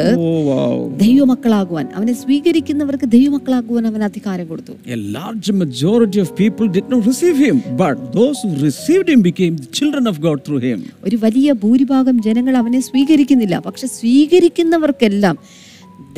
ദൈവമക്കളാകുവാൻ 1.03 1.87
അവനെ 1.95 2.13
സ്വീകരിക്കുന്നവർക്ക് 2.13 3.09
ദൈവമക്കളാകുവാൻ 3.09 3.87
അവൻ 3.87 4.03
അധികാരം 4.05 4.49
കൊടുത്തു 4.49 4.75
A 4.89 5.01
large 5.19 5.49
majority 5.63 6.21
of 6.21 6.37
people 6.37 6.69
did 6.69 6.89
not 6.89 7.03
receive 7.11 7.39
him, 7.47 7.59
but 7.77 8.13
those 8.13 8.41
who 8.45 8.53
received 8.69 9.09
him 9.09 9.23
became 9.23 9.57
the 9.57 9.71
children 9.81 10.07
of 10.07 10.19
God 10.21 10.39
through 10.47 10.63
him. 10.69 10.81
ഒരു 11.05 11.17
വലിയ 11.17 11.53
ഭൂരിഭാഗം 11.65 12.23
ജനങ്ങൾ 12.23 12.57
അവനെ 12.57 12.81
സ്വീകരിക്കുന്നില്ല 12.81 13.59
പക്ഷെ 13.61 13.87
സ്വീകരിക്കുന്നവർക്കെല്ലാം 13.99 15.37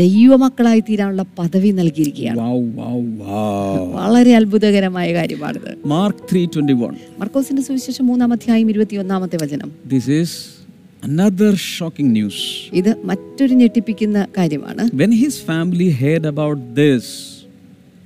ദൈവമക്കളായി 0.01 0.81
തീരാനുള്ള 0.89 1.23
പദവി 1.39 1.71
നൽകിയിരിക്കുകയാണ് 1.79 2.39
Wow, 2.43 2.59
wow, 2.81 2.99
wow. 3.23 3.83
വളരെ 3.99 4.33
അത്ഭുതകരമായ 4.39 5.09
കാര്യമാണിത് 5.19 5.71
Mark 5.95 6.17
3:21. 6.31 6.97
മാർക്കോസിന്റെ 7.21 7.63
സുവിശേഷം 7.69 8.07
മൂന്നാം 8.11 8.33
അധ്യായം 8.37 8.69
ഇരുപത്തി 8.75 8.97
ഒന്നാമത്തെ 9.03 9.39
വചനം 9.45 9.69
This 9.95 10.07
is 10.21 10.31
another 11.03 11.51
shocking 11.71 12.09
news. 12.19 12.39
ഇത് 12.81 12.91
മറ്റൊരു 13.11 13.55
ഞെട്ടിപ്പിക്കുന്ന 13.63 14.19
കാര്യമാണ് 14.39 14.85
When 15.03 15.15
his 15.25 15.37
family 15.51 15.89
heard 16.03 16.27
about 16.35 16.61
this, 16.81 17.05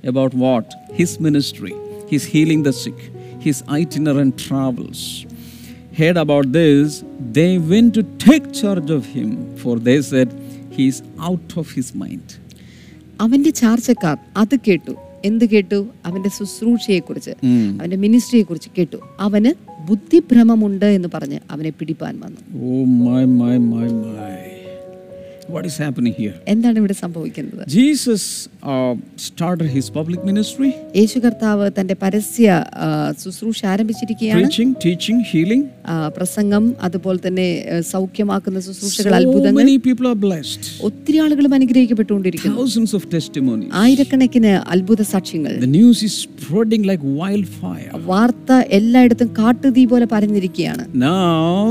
about 0.03 0.33
what? 0.45 0.67
His 1.01 1.13
ministry, 1.27 1.73
his 2.13 2.25
healing 2.33 2.61
the 2.63 2.75
sick, 2.83 2.99
his 3.47 3.57
itinerant 3.81 4.33
travels, 4.47 5.01
heard 5.99 6.17
about 6.17 6.47
this, 6.53 6.85
they 7.33 7.51
went 7.73 7.89
to 7.97 8.03
take 8.25 8.45
charge 8.53 8.89
of 8.91 9.03
him, 9.15 9.29
for 9.61 9.73
they 9.79 9.99
said, 10.03 10.29
Is 10.87 10.93
out 11.29 11.57
of 11.57 11.65
his 11.77 12.03
mind. 12.03 12.41
അവന്റെ 13.21 13.49
ചാർച്ചക്കാർ 13.49 14.17
അത് 14.37 14.55
കേട്ടു. 14.67 14.95
എന്ത് 15.25 15.45
കേട്ടു? 15.45 15.87
അവന്റെ 16.05 16.29
ശുശ്രൂഷയെ 16.29 16.99
കുറിച്ച് 16.99 17.31
അവന്റെ 17.79 17.95
മിനിസ്ട്രിയെ 17.95 18.43
കുറിച്ച് 18.43 18.69
കേട്ടു. 18.77 18.97
അവന് 19.19 19.53
ബുദ്ധിഭ്രമമുണ്ട് 19.87 20.85
എന്ന് 20.85 21.09
പറഞ്ഞ് 21.13 21.39
അവനെ 21.51 21.69
പിടിപ്പാൻ 21.69 22.19
വന്നു. 22.19 22.41
Oh, 22.41 22.87
my, 22.87 23.25
my, 23.25 23.57
my, 23.57 23.87
my. 23.87 24.58
What 25.49 25.65
is 25.65 25.75
happening 25.77 26.13
here? 26.13 26.33
എന്താണ് 26.53 26.77
ഇവിടെ 26.81 26.95
സംഭവിക്കുന്നത് 27.03 27.61
Jesus 27.75 28.23
uh, 28.63 28.93
started 29.27 29.67
his 29.75 29.85
public 29.89 30.21
ministry, 30.29 30.69
യേശു 30.99 31.17
കർത്താവ് 31.25 31.65
തന്റെ 31.77 31.95
പരസ്യ 32.03 32.47
ശുശ്രൂഷ 33.23 33.59
ആരംഭിച്ചിരിക്കുകയാണ് 33.73 34.41
preaching, 34.41 34.71
teaching, 34.85 35.19
healing. 35.31 35.63
പ്രസംഗം 36.17 36.65
അതുപോലെ 36.87 37.19
തന്നെ 37.25 37.47
സൗഖ്യമാക്കുന്ന 37.93 38.59
ശുശ്രൂഷകൾ 38.67 39.13
അത്ഭുതങ്ങൾ 39.19 39.59
many 39.61 39.77
people 39.87 40.07
are 40.11 40.19
blessed. 40.27 40.63
ഒത്തിരി 40.89 41.17
ആളുകളും 41.25 41.55
അനുഗ്രഹിക്കപ്പെട്ടുകൊണ്ടിരിക്കുന്നു 41.59 42.57
Thousands 42.59 42.93
of 42.99 43.05
testimonies. 43.17 43.71
ആയിരക്കണക്കിന് 43.83 44.53
അത്ഭുത 44.75 45.07
സാക്ഷ്യങ്ങൾ 45.13 45.55
The 45.65 45.73
news 45.79 46.01
is 46.09 46.15
spreading 46.25 46.85
like 46.91 47.03
wildfire. 47.19 47.91
വാർത്ത 48.11 48.49
എല്ലായിടത്തും 48.79 49.31
കാട്ടുതീ 49.39 49.85
പോലെ 49.93 50.07
പരന്നിരിക്കുകയാണ് 50.13 50.85
Now, 51.07 51.65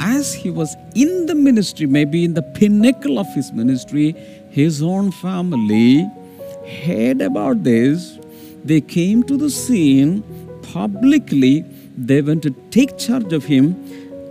as 0.00 0.32
he 0.34 0.50
was 0.50 0.70
in 0.94 1.26
the 1.26 1.34
ministry, 1.34 1.86
maybe 1.86 2.24
in 2.24 2.34
the 2.34 2.42
pinnacle 2.58 3.18
of 3.18 3.26
his 3.34 3.52
ministry, 3.52 4.06
his 4.50 4.82
own 4.82 5.10
family 5.12 6.08
heard 6.84 7.20
about 7.20 7.62
this. 7.64 8.18
They 8.64 8.80
came 8.80 9.22
to 9.24 9.36
the 9.36 9.50
scene 9.50 10.12
publicly. 10.74 11.64
They 11.96 12.22
went 12.22 12.42
to 12.44 12.50
take 12.70 12.96
charge 12.98 13.32
of 13.32 13.44
him, 13.44 13.64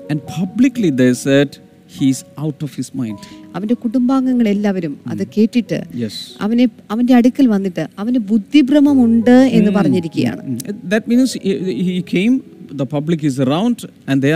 and 0.10 0.26
publicly 0.28 0.90
they 0.90 1.14
said, 1.14 1.50
He's 1.92 2.24
out 2.38 2.62
of 2.66 2.72
his 2.80 2.90
mind. 3.00 3.20
അവന്റെ 3.56 3.76
കുടുംബാംഗങ്ങൾ 3.84 4.48
എല്ലാവരും 4.54 4.92
അത് 5.12 5.24
കേട്ടിട്ട് 5.36 5.78
Yes. 6.02 6.16
അവനെ 6.46 6.66
അവന്റെ 6.94 7.14
അടുക്കൽ 7.20 7.46
വന്നിട്ട് 7.54 7.84
അവന് 8.02 8.20
ബുദ്ധിഭ്രമമുണ്ട് 8.32 9.36
എന്ന് 9.58 9.72
പറഞ്ഞിരിക്കുകയാണ് 9.78 10.44
Mm. 10.50 10.60
That 10.94 11.04
means 11.12 11.30
he, 11.46 11.54
he 11.88 11.96
came, 12.16 12.36
the 12.82 12.88
public 12.96 13.24
is 13.30 13.38
around, 13.46 13.78
and 14.08 14.18
they 14.26 14.34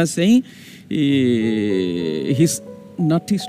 eh, 0.93 2.33
his 2.33 2.53
nut 3.00 3.31
is. 3.31 3.45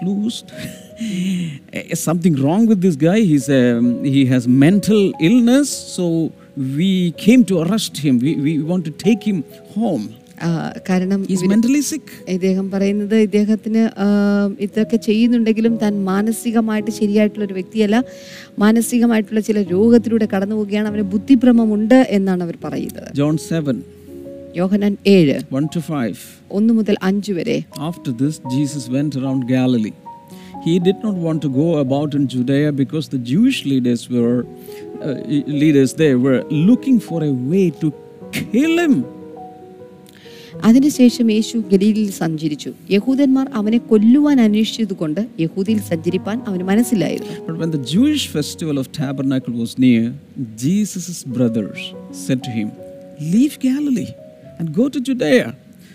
Eh, 1.73 1.95
Something 1.95 2.35
wrong 2.37 2.67
with 2.67 2.81
this 2.81 2.97
guy. 2.99 3.21
He's 3.23 3.49
um, 3.51 4.05
he 4.07 4.25
has 4.27 4.43
mental 4.67 5.01
illness, 5.21 5.69
so 5.97 6.05
we 6.79 6.91
came 7.25 7.45
to 7.47 7.55
arrest 7.63 7.97
him. 7.99 8.19
We, 8.19 8.33
we 8.37 8.53
want 8.63 8.85
to 8.85 8.93
take 9.07 9.23
him 9.31 9.41
home. 9.77 10.07
കാരണം. 10.89 11.21
ഇദ്ദേഹം 12.35 12.67
പറയുന്നത് 12.71 13.15
ഇദ്ദേഹത്തിന് 13.17 13.83
ഇതൊക്കെ 14.59 14.99
ചെയ്യുന്നുണ്ടെങ്കിലും 15.09 15.75
താൻ 15.77 15.93
മാനസികമായിട്ട് 16.05 16.93
ശരിയായിട്ടുള്ള 17.01 17.45
ഒരു 17.45 17.57
വ്യക്തിയല്ല 17.59 17.99
മാനസികമായിട്ടുള്ള 18.59 19.41
ചില 19.41 19.63
രോഗത്തിലൂടെ 19.75 20.29
കടന്നു 20.35 20.55
പോവുകയാണ് 20.55 20.91
അവന് 20.93 21.05
ബുദ്ധിഭ്രമമുണ്ട് 21.15 21.99
എന്നാണ് 22.19 22.43
അവർ 22.43 22.59
പറയുന്നത് 22.67 23.11
John 23.21 23.39
7 23.61 23.77
യോഹനാൻ 24.57 24.97
ഏഴ് 25.17 25.37
1 25.61 25.71
to 25.77 25.83
5. 26.01 26.17
ഒന്ന് 26.58 26.74
മുതൽ 26.80 26.96
അഞ്ച് 27.10 27.34
വരെ 27.40 27.58
After 27.90 28.12
this, 28.22 28.36
Jesus 28.56 28.86
went 28.98 29.16
around 29.22 29.42
Galilee. 29.58 29.96
He 30.66 30.74
did 30.80 30.98
not 31.06 31.16
want 31.26 31.40
to 31.42 31.50
go 31.62 31.68
about 31.78 32.10
in 32.14 32.24
Judea 32.28 32.70
because 32.82 33.06
the 33.10 33.22
Jewish 33.32 33.60
leaders 33.66 34.02
were 34.16 34.36
uh, 35.00 35.16
leaders 35.62 35.92
there 36.02 36.18
were 36.20 36.40
looking 36.70 36.98
for 37.00 37.20
a 37.24 37.34
way 37.52 37.68
to 37.82 37.88
kill 38.54 38.76
him. 38.86 38.96
അതിനുശേഷം 40.68 41.28
യേശു 41.36 41.58
ഗലീലിൽ 41.72 42.10
സഞ്ചരിച്ചു 42.22 42.72
യഹൂദന്മാർ 42.96 43.46
അവനെ 43.60 43.80
കൊല്ലുവാൻ 43.90 44.38
അന്വേഷിച്ചതുകൊണ്ട് 44.46 45.22
യഹൂദിയിൽ 45.44 45.80
സഞ്ചരിപ്പാൻ 45.92 46.38
അവന് 46.50 46.64
മനസ്സിലായിരുന്നു 46.72 47.36
But 47.48 47.58
when 47.62 47.72
the 47.78 47.84
Jewish 47.94 48.24
festival 48.38 48.78
of 48.82 48.88
tabernacle 49.02 49.56
was 49.64 49.74
near, 49.86 50.04
Jesus' 50.66 51.22
brothers 51.38 51.82
said 52.26 52.42
to 52.48 52.52
him, 52.58 52.68
Leave 53.34 53.56
Galilee 53.68 54.12
and 54.60 54.68
go 54.80 54.86
to 54.96 55.00
Judea, 55.08 55.48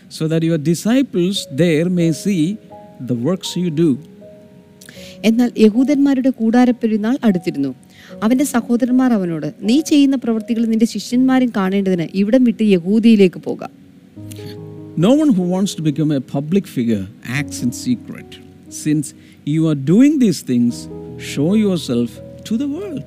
so 0.10 0.28
that 0.28 0.44
your 0.44 0.60
disciples 0.64 1.38
there 1.56 1.88
may 1.92 2.12
see 2.14 2.44
the 3.02 3.18
works 3.28 3.52
you 3.56 3.70
do. 3.76 3.90
എന്നാൽ 5.28 5.50
യഹൂദന്മാരുടെ 5.64 6.32
കൂടാരപ്പെരുന്നാൾ 6.40 7.16
അടുത്തിരുന്നു 7.28 7.72
അവന്റെ 8.26 8.46
സഹോദരന്മാർ 8.54 9.12
അവനോട് 9.18 9.48
നീ 9.62 9.76
ചെയ്യുന്ന 9.90 10.16
പ്രവൃത്തികൾ 10.18 10.64
നിന്റെ 10.72 10.88
ശിഷ്യന്മാരും 10.94 11.50
കാണേണ്ടതിന് 11.58 12.06
ഇവിടം 12.22 12.44
വിട്ട് 12.50 12.66
യഹൂദിയിലേക്ക് 12.76 13.42
പോകാം 13.48 13.72
No 14.98 15.12
one 15.14 15.30
who 15.30 15.44
wants 15.46 15.74
to 15.76 15.82
become 15.82 16.12
a 16.12 16.22
public 16.34 16.66
figure 16.68 17.04
acts 17.40 17.60
in 17.66 17.70
secret. 17.84 18.30
Since 18.80 19.06
you 19.48 19.62
are 19.68 19.78
doing 19.92 20.14
these 20.24 20.42
things, 20.42 20.74
show 21.28 21.52
yourself 21.66 22.10
to 22.48 22.54
the 22.58 22.70
world. 22.76 23.06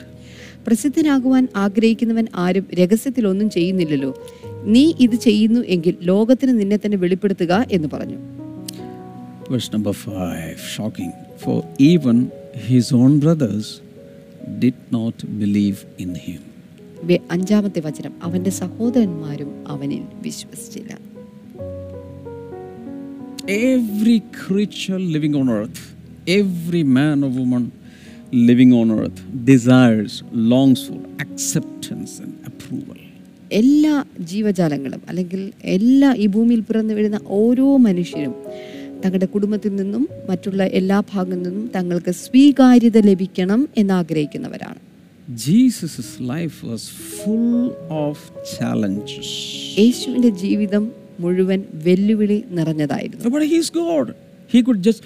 പ്രസിദ്ധനാകുവാൻ 0.66 1.44
ആഗ്രഹിക്കുന്നവൻ 1.56 2.26
ആരും 2.44 2.66
രഹസ്യത്തിലൊന്നും 2.80 3.50
ചെയ്യുന്നില്ലല്ലോ 3.50 4.10
നീ 4.64 4.94
ഇത് 4.98 5.14
ചെയ്യുന്നു 5.14 5.60
എങ്കിൽ 5.74 5.96
ലോകത്തിന് 6.00 6.52
നിന്നെ 6.60 6.76
തന്നെ 6.76 6.98
വെളിപ്പെടുത്തുക 6.98 7.66
എന്ന് 7.70 7.88
പറഞ്ഞു 7.88 8.18
Verse 9.52 9.70
number 9.72 9.92
5 9.92 10.58
shocking. 10.74 11.10
For 11.38 11.56
even 11.78 12.30
his 12.70 12.86
own 12.92 13.18
brothers 13.18 13.66
did 14.58 14.74
not 14.90 15.16
believe 15.40 15.78
in 15.98 16.14
him. 16.26 16.42
അഞ്ചാമത്തെ 17.34 17.80
വചനം 17.80 18.12
അവന്റെ 18.22 18.50
സഹോദരന്മാരും 18.50 19.50
അവനിൽ 19.66 20.02
വിശ്വസിച്ചില്ല 20.22 20.92
Every 23.48 24.18
creature 24.42 25.00
living 25.14 25.34
on 25.34 25.48
earth, 25.48 25.80
every 26.26 26.84
man 26.98 27.24
or 27.24 27.30
woman 27.40 27.64
living 28.32 28.72
on 28.72 28.90
earth 28.90 29.18
desires, 29.44 30.22
longs 30.32 30.86
for 30.88 31.00
acceptance 31.18 32.12
and 32.20 32.32
approval. 32.46 33.01
എല്ലാ 33.60 33.94
ജീവജാലങ്ങളും 34.30 35.02
അല്ലെങ്കിൽ 35.10 35.40
എല്ലാ 35.76 36.10
ഈ 36.24 36.26
ഭൂമിയിൽ 36.26 36.60
പിറന്നു 36.60 36.94
വീഴുന്ന 36.94 37.20
ഓരോ 37.40 37.66
മനുഷ്യരും 37.86 38.34
തങ്ങളുടെ 39.04 39.28
കുടുംബത്തിൽ 39.34 39.72
നിന്നും 39.74 40.02
മറ്റുള്ള 40.30 40.62
എല്ലാ 40.80 40.98
ഭാഗങ്ങളിൽ 41.12 41.42
നിന്നും 41.46 41.68
തങ്ങൾക്ക് 41.76 42.14
സ്വീകാര്യത 42.24 42.98
ലഭിക്കണം 43.10 43.62
എന്നാഗ്രഹിക്കുന്നവരാണ് 43.82 44.80
Jesus' 45.42 46.08
life 46.20 46.62
was 46.62 46.82
full 47.18 47.60
of 48.00 48.16
challenges. 48.54 49.28
യേശുവിന്റെ 49.78 50.30
ജീവിതം 50.42 50.84
മുഴുവൻ 51.20 51.60
വെല്ലുവിളി 51.84 52.38
നിറഞ്ഞതായിരുന്നു 52.50 53.30
But 53.36 53.44
he's 53.52 53.70
God. 53.82 54.06
He 54.50 54.60
could 54.62 54.82
just 54.82 55.02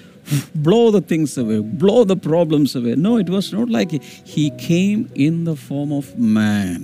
blow 0.57 0.91
the 0.91 1.01
things 1.01 1.37
away, 1.37 1.59
blow 1.83 2.03
the 2.03 2.17
problems 2.29 2.71
away. 2.75 2.95
No, 2.97 3.11
it 3.17 3.29
was 3.29 3.53
not 3.53 3.69
like 3.69 3.91
he, 3.91 3.99
he 4.25 4.45
came 4.71 5.01
in 5.27 5.45
the 5.45 5.55
form 5.67 5.91
of 5.91 6.05
man. 6.39 6.79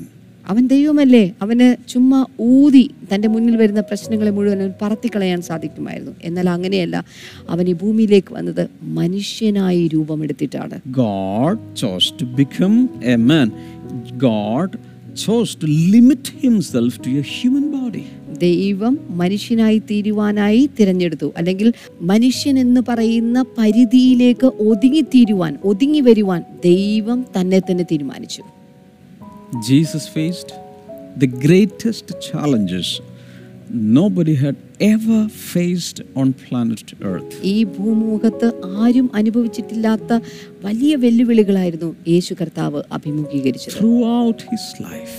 അവൻ 0.49 0.67
ദൈവമല്ലേ? 0.67 1.33
അവന് 1.41 1.89
ചുമ്മാ 1.89 2.25
ഊതി 2.41 2.91
തന്റെ 3.13 3.27
മുന്നിൽ 3.27 3.55
വരുന്ന 3.55 3.81
പ്രശ്നങ്ങളെ 3.81 4.31
മുഴുവൻ 4.31 4.61
അവൻ 4.61 4.73
പറത്തിക്കളയാൻ 4.81 5.41
സാധിക്കുമായിരുന്നു. 5.41 6.11
എന്നാൽ 6.23 6.49
അങ്ങനെയല്ല 6.49 7.05
അവൻ 7.49 7.69
ഈ 7.69 7.73
ഭൂമിയിലേക്ക് 7.73 8.33
വന്നത് 8.33 8.69
മനുഷ്യനായി 8.83 9.87
രൂപമെടുത്തിട്ടാണ്. 9.87 10.79
God 10.87 11.75
chose 11.77 12.13
to 12.21 12.25
become 12.25 12.89
a 13.03 13.15
man 13.15 13.51
God 14.17 14.69
chose 15.27 15.51
to 15.61 15.67
limit 15.67 16.23
himself 16.45 16.93
to 16.95 17.09
a 17.09 17.23
human 17.23 17.65
body. 17.75 18.01
ദൈവം 18.39 18.99
മനുഷ്യനായി 19.09 19.79
തീരുവാനായി 19.79 20.69
തിരഞ്ഞെടുത്തു. 20.79 21.33
അല്ലെങ്കിൽ 21.37 21.73
മനുഷ്യൻ 22.01 22.59
എന്ന് 22.59 22.81
പറയുന്ന 22.89 23.45
പരിധിയിലേക്ക് 23.57 24.45
ഒതുങ്ങി 24.45 25.01
തീരുവാൻ 25.01 25.57
ഒതുങ്ങി 25.63 25.99
വരുവാൻ 25.99 26.43
ദൈവം 26.63 27.25
തന്നെ 27.39 27.59
തന്നെ 27.59 27.83
തീരുമാനിച്ചു. 27.83 28.62
Jesus 29.68 30.04
faced 30.08 30.50
the 31.16 31.30
greatest 31.44 32.06
challenges 32.20 32.88
nobody 33.98 34.34
had 34.36 34.56
ever 34.88 35.18
faced 35.52 35.98
on 36.14 36.26
planet 36.42 36.88
Earth. 37.10 37.32
ഈ 37.44 37.56
ഭൂമുഖത്ത് 37.76 38.48
ആരും 38.82 39.08
അനുഭവിച്ചിട്ടില്ലാത്ത 39.20 40.10
വലിയ 40.62 40.96
വെല്ലുവിളികളായിരുന്നു 40.96 41.90
യേശു 42.12 42.34
കർത്താവ് 42.34 42.82
അഭിമുഖീകരിച്ചത് 42.96 43.76
Throughout 43.78 44.40
his 44.52 44.66
life, 44.88 45.16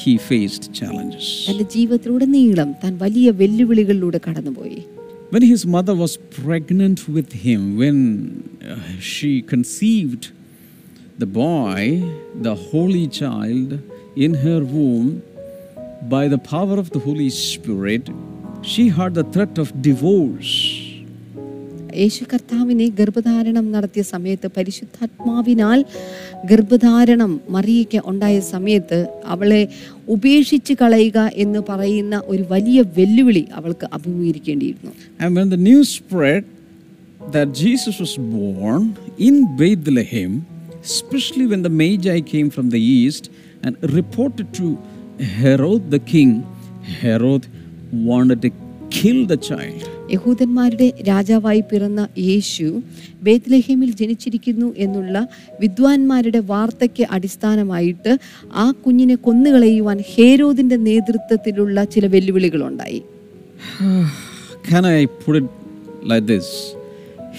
he 0.00 0.14
faced 0.30 0.64
challenges. 0.80 1.26
തന്റെ 1.48 1.66
ജീവിതത്തിലുടനീളം 1.76 2.70
താൻ 2.84 2.94
വലിയ 3.04 3.30
വെല്ലുവിളികളിലൂടെ 3.42 4.20
കടന്നുപോയി 4.28 4.80
When 5.32 5.44
his 5.44 5.62
mother 5.66 5.94
was 5.96 6.12
pregnant 6.42 7.00
with 7.16 7.30
him, 7.44 7.60
when 7.80 7.96
uh, 8.64 8.76
she 9.10 9.32
conceived 9.50 10.22
the 11.18 11.26
boy, 11.26 11.80
the 12.40 12.54
holy 12.70 13.06
child, 13.10 13.68
in 14.16 14.34
her 14.36 14.60
womb, 14.66 15.08
by 16.08 16.28
the 16.28 16.38
power 16.48 16.76
of 16.78 16.90
the 16.90 17.00
Holy 17.00 17.30
Spirit, 17.44 18.04
she 18.62 18.88
heard 18.88 19.14
the 19.14 19.24
threat 19.26 19.56
of 19.58 19.68
divorce. 19.82 20.54
യേശു 21.94 22.24
കർത്താവിനെ 22.30 22.86
ഗർഭധാരണം 22.98 23.66
നടത്തിയ 23.74 24.02
സമയത്ത് 24.10 24.48
പരിശുദ്ധാത്മാവിനാൽ 24.56 25.78
ഗർഭധാരണം 26.50 27.32
മറിയയ്ക്ക് 27.48 28.00
ഉണ്ടായ 28.10 28.36
സമയത്ത് 28.50 28.98
അവളെ 29.26 29.62
ഉപേക്ഷിച്ച് 30.08 30.74
കളയുക 30.82 31.18
എന്ന് 31.44 31.60
പറയുന്ന 31.70 32.22
ഒരു 32.32 32.44
വലിയ 32.52 32.80
വെല്ലുവിളി 32.98 33.44
അവൾക്ക് 33.60 33.88
അഭിമുഖീകരിക്കേണ്ടിയിരുന്നു 33.96 34.92
And 35.20 35.30
when 35.38 35.48
the 35.54 35.62
news 35.70 35.88
spread 36.00 36.44
that 37.28 37.48
Jesus 37.62 37.96
was 38.04 38.14
born 38.36 38.82
in 39.28 39.34
Bethlehem, 39.56 40.32
especially 40.83 41.45
when 41.47 41.61
the 41.61 41.69
Magi 41.71 42.21
came 42.33 42.49
from 42.49 42.69
the 42.69 42.81
east 42.97 43.29
and 43.63 43.73
reported 43.99 44.53
to 44.55 44.67
Herod 45.39 45.91
the 45.91 45.99
king, 46.13 46.31
Herod 47.01 47.43
wanted 48.09 48.41
to 48.41 48.49
kill 48.91 49.19
the 49.25 49.39
child. 49.49 49.81
യഹൂദന്മാരുടെ 50.13 50.87
രാജാവായി 51.07 51.61
പിറന്ന 51.69 52.01
യേശു 52.29 52.65
ബേത്ലഹേമിൽ 53.27 53.91
ജനിച്ചിരിക്കുന്നു 54.01 54.67
എന്നുള്ള 54.85 55.15
വിദ്വാൻമാരുടെ 55.59 56.41
വാർത്തയ്ക്ക് 56.51 57.05
അടിസ്ഥാനമായിട്ട് 57.15 58.11
ആ 58.63 58.65
കുഞ്ഞിനെ 58.85 59.15
കൊന്നുകളയുവാൻ 59.27 59.99
ഹേരോദിന്റെ 60.13 60.79
നേതൃത്വത്തിലുള്ള 60.89 61.85
ചില 61.95 62.07
വെല്ലുവിളികളുണ്ടായി 62.15 63.01
Can 64.63 64.85
I 64.87 64.99
put 65.23 65.35
it 65.39 65.47
like 66.11 66.25
this? 66.25 66.47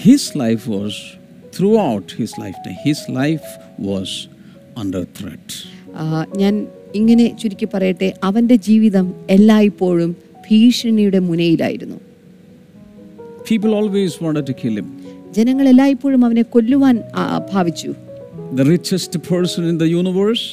His 0.05 0.23
life 0.35 0.63
was, 0.67 0.93
throughout 1.55 2.07
his 2.21 2.31
lifetime, 2.37 2.77
his 2.83 2.99
life 3.21 3.47
was 3.89 4.09
under 4.75 5.03
threat. 5.17 5.47
ആ, 6.01 6.03
ഞാൻ 6.41 6.53
ഇങ്ങനെ 6.99 7.25
ചുരുക്കി 7.41 7.67
പറയട്ടെ 7.73 8.13
അവന്റെ 8.23 8.55
ജീവിതം 8.67 9.05
എല്ലായ്പ്പോഴും 9.35 10.11
ഭീഷണിയുടെ 10.47 11.19
മുനയിലായിരുന്നു 11.29 11.97
People 13.49 13.73
always 13.79 14.13
wanted 14.21 14.45
to 14.45 14.53
kill 14.61 14.75
him. 14.81 14.87
ജനങ്ങൾ 15.37 15.65
എല്ലായ്പ്പോഴും 15.73 16.21
അവനെ 16.27 16.43
കൊല്ലുവാൻ 16.53 16.95
ഭാവിച്ചു 17.53 17.91
The 18.61 18.67
richest 18.75 19.13
person 19.31 19.61
in 19.71 19.77
the 19.83 19.89
universe 20.01 20.45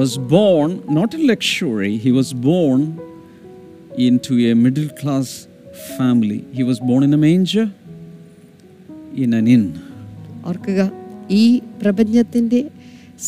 was 0.00 0.12
born 0.36 0.70
not 0.98 1.10
in 1.16 1.22
luxury, 1.32 1.92
he 2.06 2.12
was 2.12 2.28
born 2.50 2.80
into 4.06 4.32
a 4.50 4.54
middle 4.64 4.90
class 5.00 5.28
family. 5.98 6.38
He 6.58 6.64
was 6.70 6.78
born 6.88 7.02
in 7.06 7.12
a 7.18 7.20
manger, 7.26 7.66
in 7.85 7.85
ഓർക്കുക 10.48 10.92
ഈ 11.30 11.60
പ്രപഞ്ചത്തിന്റെ 11.82 12.70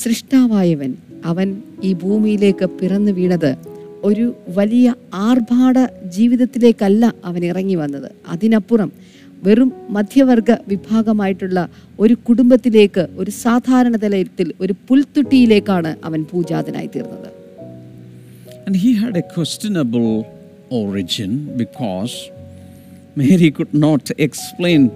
സൃഷ്ടാവായവൻ 0.03 0.95
അവൻ 1.25 1.63
ഈ 1.83 1.93
ഭൂമിയിലേക്ക് 1.93 2.67
പിറന്നു 2.67 3.13
വീണത് 3.13 3.57
ഒരു 4.03 4.35
വലിയ 4.49 4.95
ആർഭാട 5.15 5.79
ജീവിതത്തിലേക്കല്ല 6.17 7.15
അവൻ 7.25 7.45
ഇറങ്ങി 7.45 7.75
വന്നത്. 7.75 8.11
അതിനപ്പുറം 8.29 8.93
വെറും 9.43 9.73
മധ്യവർഗ 9.91 10.53
വിഭാഗമായിട്ടുള്ള 10.69 11.69
ഒരു 11.99 12.15
കുടുംബത്തിലേക്ക് 12.15 13.09
ഒരു 13.17 13.31
സാധാരണ 13.31 13.97
തലത്തിൽ 13.97 14.55
ഒരു 14.61 14.75
പുൽത്തുട്ടിയിലേക്കാണ് 14.89 15.97
അവൻ 16.05 16.25
പൂജാതനായി 16.31 16.87
തീർന്നത്. 16.87 17.29
And 18.67 18.77
he 18.77 18.93
had 19.03 19.17
a 19.17 19.23
questionable 19.23 20.27
origin 20.71 21.31
because 21.57 22.15
Mary 23.17 23.51
could 23.51 23.73
not 23.87 24.11
explain 24.27 24.91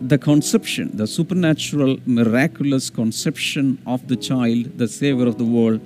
the 0.00 0.18
conception, 0.18 0.90
the 0.94 1.06
supernatural, 1.06 1.98
miraculous 2.06 2.90
conception 2.90 3.78
of 3.86 4.06
the 4.08 4.16
child, 4.16 4.78
the 4.78 4.88
Savior 4.88 5.26
of 5.26 5.38
the 5.38 5.44
world, 5.44 5.80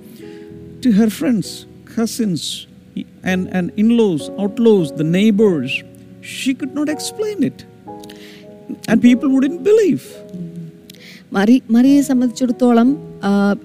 to 0.81 0.91
her 0.91 1.09
friends, 1.09 1.65
cousins, 1.85 2.67
and, 3.23 3.47
and 3.49 3.71
in 3.77 3.97
laws, 3.97 4.29
outlaws, 4.39 4.91
the 4.91 5.03
neighbors. 5.03 5.83
She 6.21 6.53
could 6.53 6.75
not 6.75 6.89
explain 6.89 7.43
it. 7.43 7.65
And 8.87 9.01
people 9.01 9.29
wouldn't 9.29 9.63
believe. 9.63 10.03
മറി 11.33 11.61
മറിയെ 11.69 12.01
സംബന്ധിച്ചിടത്തോളം 12.01 12.89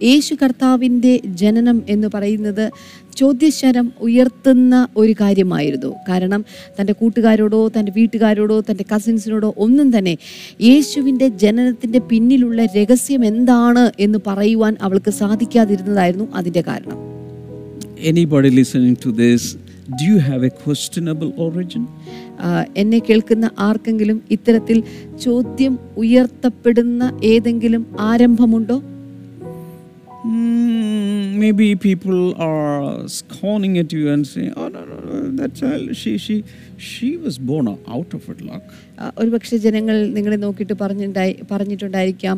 യേശു 0.08 0.34
കർത്താവിന്റെ 0.34 1.20
ജനനം 1.24 1.82
എന്ന് 1.88 2.08
പറയുന്നത് 2.08 2.72
ചോദ്യശരം 3.16 3.92
ഉയർത്തുന്ന 4.00 4.88
ഒരു 4.96 5.12
കാര്യമായിരുന്നു. 5.12 5.94
കാരണം 6.08 6.44
തന്റെ 6.80 6.92
കൂട്ടുകാരോടോ 6.92 7.68
തന്റെ 7.68 7.92
വീട്ടുകാരോടോ 7.96 8.60
തന്റെ 8.60 8.84
കസിൻസിനോടോ 8.94 9.54
ഒന്നും 9.56 9.98
തന്നെ 9.98 10.16
യേശുവിന്റെ 10.62 11.28
ജനനത്തിന്റെ 11.28 11.98
പിന്നിലുള്ള 11.98 12.64
രഹസ്യം 12.64 13.24
എന്താണ് 13.24 13.92
എന്ന് 14.00 14.18
പറയുവാൻ 14.26 14.76
അവൾക്ക് 14.82 15.10
സാധിക്കാതിരുന്നതായിരുന്നു 15.10 16.32
അതിന്റെ 16.34 16.60
കാരണം. 16.60 17.16
Anybody 18.02 18.50
listening 18.50 18.96
to 18.96 19.10
this, 19.12 19.56
do 19.96 20.04
you 20.12 20.18
have 20.30 20.42
a 20.44 20.50
questionable 20.66 21.30
origin? 21.38 21.86
ആ, 22.40 22.64
എന്നെ 22.76 22.98
കേൾക്കുന്ന 22.98 23.50
ആർക്കെങ്കിലും 23.58 24.22
ഇത്തരത്തിൽ 24.30 24.82
ചോദ്യം 25.20 25.78
ഉയർത്തപ്പെടുന്ന 25.96 27.20
ഏതെങ്കിലും 27.24 27.86
ആരംഭമുണ്ടോ? 28.00 28.82
Hmm, 30.26 31.38
maybe 31.38 31.66
people 31.76 32.20
are 32.42 32.78
scorning 33.08 33.74
at 33.78 33.92
you 33.96 34.04
and 34.12 34.26
saying, 34.26 34.52
"Oh 34.56 34.66
no, 34.68 34.80
no, 34.84 34.96
no 35.00 35.16
that 35.40 35.52
child, 35.60 35.94
she, 35.94 36.12
she, 36.24 36.36
she 36.86 37.10
was 37.16 37.34
born 37.50 37.66
out 37.96 38.10
of 38.16 38.22
wedlock." 38.30 38.64
ഒരുപക്ഷെ 39.20 39.56
ജനങ്ങൾ 39.66 39.96
നിങ്ങളെ 40.16 40.36
നോക്കിയിട്ട് 40.44 40.74
പറഞ്ഞിട്ടുണ്ടായി 40.82 41.32
പറഞ്ഞിട്ടുണ്ടായിരിക്കാം 41.50 42.36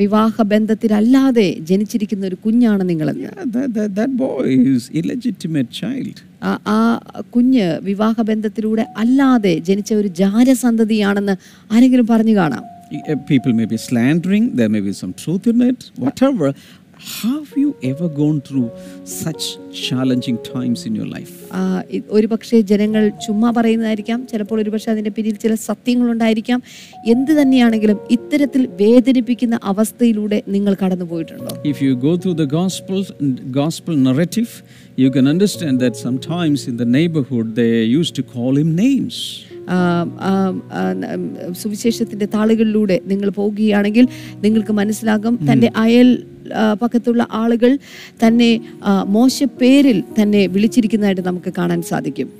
വിവാഹ 0.00 0.44
ബന്ധത്തിലല്ലാതെ 0.52 1.46
ജനിച്ചിരിക്കുന്ന 1.70 2.24
ഒരു 2.30 2.38
കുഞ്ഞാണ് 2.46 2.84
നിങ്ങളെന്ന് 2.90 3.26
Yeah, 3.26 3.44
that, 3.56 3.68
that, 3.78 3.90
that 3.98 4.12
boy 4.24 4.46
is 4.74 4.84
illegitimate 5.00 5.70
child. 5.80 6.16
ആ 6.74 6.78
കുഞ്ഞ് 7.36 7.66
വിവാഹ 7.90 8.16
ബന്ധത്തിലൂടെ 8.30 8.86
അല്ലാതെ 9.04 9.54
ജനിച്ച 9.68 9.92
ഒരു 10.00 10.10
ജാരസന്തതിയാണെന്ന് 10.22 11.36
ആരെങ്കിലും 11.74 12.08
പറഞ്ഞു 12.14 12.36
കാണാം 12.40 12.64
Uh, 12.88 13.14
People 13.30 13.52
may 13.52 13.64
be 13.66 13.78
slandering. 13.86 14.44
There 14.58 14.68
may 14.68 14.80
be 14.80 14.92
some 14.92 15.12
truth 15.22 15.46
in 15.52 15.60
it. 15.60 15.78
Whatever. 15.96 16.48
Have 16.96 17.52
you 17.56 17.76
ever 17.82 18.08
gone 18.10 18.40
through 18.40 18.68
such 19.04 19.42
challenging 19.80 20.38
times 20.44 20.86
in 20.86 20.94
your 20.94 21.06
life? 21.06 21.32
ആ, 21.52 21.60
ഇ- 21.90 22.02
ഒരുപക്ഷെ 22.10 22.60
ജനങ്ങൾ 22.60 23.08
ചുമ്മാ 23.26 23.50
പറയുന്നതായിരിക്കാം 23.50 24.26
ചിലപ്പോൾ 24.26 24.60
ഒരുപക്ഷെ 24.60 24.90
അതിന്റെ 24.90 25.10
പിന്നിൽ 25.10 25.36
ചില 25.36 25.54
സത്യങ്ങളുണ്ടായിരിക്കാം 25.64 26.60
എന്ത് 27.06 27.32
തന്നെയാണെങ്കിലും 27.40 27.98
ഇത്തരത്തിൽ 28.10 28.68
വേദനിപ്പിക്കുന്ന 28.80 29.60
അവസ്ഥയിലൂടെ 29.64 30.42
നിങ്ങൾ 30.48 30.76
കടന്നു 30.82 31.04
പോയിട്ടുണ്ടോ 31.04 31.52
If 31.64 31.80
you 31.82 31.94
go 32.06 32.16
through 32.16 32.34
the 32.34 32.48
gospel 32.52 33.00
gospel 33.52 33.96
narrative, 34.08 34.50
you 34.96 35.10
can 35.10 35.26
understand 35.26 35.80
that 35.80 35.96
sometimes 35.96 36.68
in 36.68 36.76
the 36.78 36.88
neighborhood 36.98 37.54
they 37.54 37.72
used 38.00 38.14
to 38.14 38.22
call 38.36 38.56
him 38.56 38.74
names. 38.76 39.16
ആ, 39.68 39.78
ആ, 40.20 40.32
ആ, 40.72 40.82
ഉം, 41.14 41.22
സുവിശേഷത്തിന്റെ 41.54 42.26
താളുകളിലൂടെ 42.26 43.00
നിങ്ങൾ 43.04 43.30
പോകുകയാണെങ്കിൽ 43.30 44.04
നിങ്ങൾക്ക് 44.40 44.72
മനസ്സിലാകും 44.72 45.38
തന്റെ 45.50 45.70
അയൽ 45.76 46.10
പക്കത്തുള്ള 46.82 47.26
ആളുകൾ 47.30 47.78
തന്നെ 48.26 48.60
മോശ 49.06 49.44
പേരിൽ 49.44 50.02
തന്നെ 50.22 50.46
വിളിച്ചിരിക്കുന്നതായിട്ട് 50.46 51.20
നമുക്ക് 51.20 51.52
കാണാൻ 51.58 51.82
സാധിക്കും. 51.82 52.32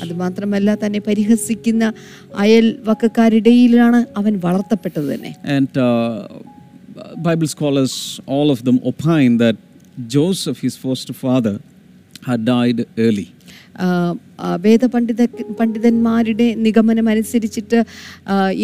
അത് 0.00 0.12
മാത്രമല്ല 0.12 0.74
തന്നെ 0.74 0.98
പരിഹസിക്കുന്ന 0.98 1.92
അയൽവക്കാരിടയിലാണ് 2.36 4.06
അവൻ 4.16 4.40
വളർത്തപ്പെട്ടത് 4.44 5.14
തന്നെ. 5.14 5.36
Bible 7.18 7.46
scholars 7.46 8.20
all 8.28 8.50
of 8.50 8.64
them 8.64 8.80
opine 8.84 9.38
that 9.38 9.58
Joseph 10.08 10.60
his 10.62 10.78
first 10.78 11.14
father 11.14 11.58
had 12.26 12.40
died 12.40 13.00
early 13.00 13.26
വേദപണ്ഡിത 14.64 15.22
പണ്ഡിതന്മാരുടെ 15.60 16.54
നിഗമനമനുസരിച്ചിട്ട് 16.54 17.80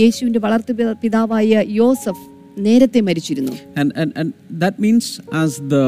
യേശുവിന്റെ 0.01 0.39
വളർത്തു 0.39 0.73
പിതാവായ 1.03 1.65
യോസഫ് 1.81 2.25
നേരത്തെ 2.59 3.01
മരിച്ചിരുന്നു 3.01 3.53
And, 3.81 3.91
and, 4.01 4.11
and 4.17 4.29
that 4.63 4.77
means, 4.79 5.07
as 5.45 5.53
the 5.75 5.85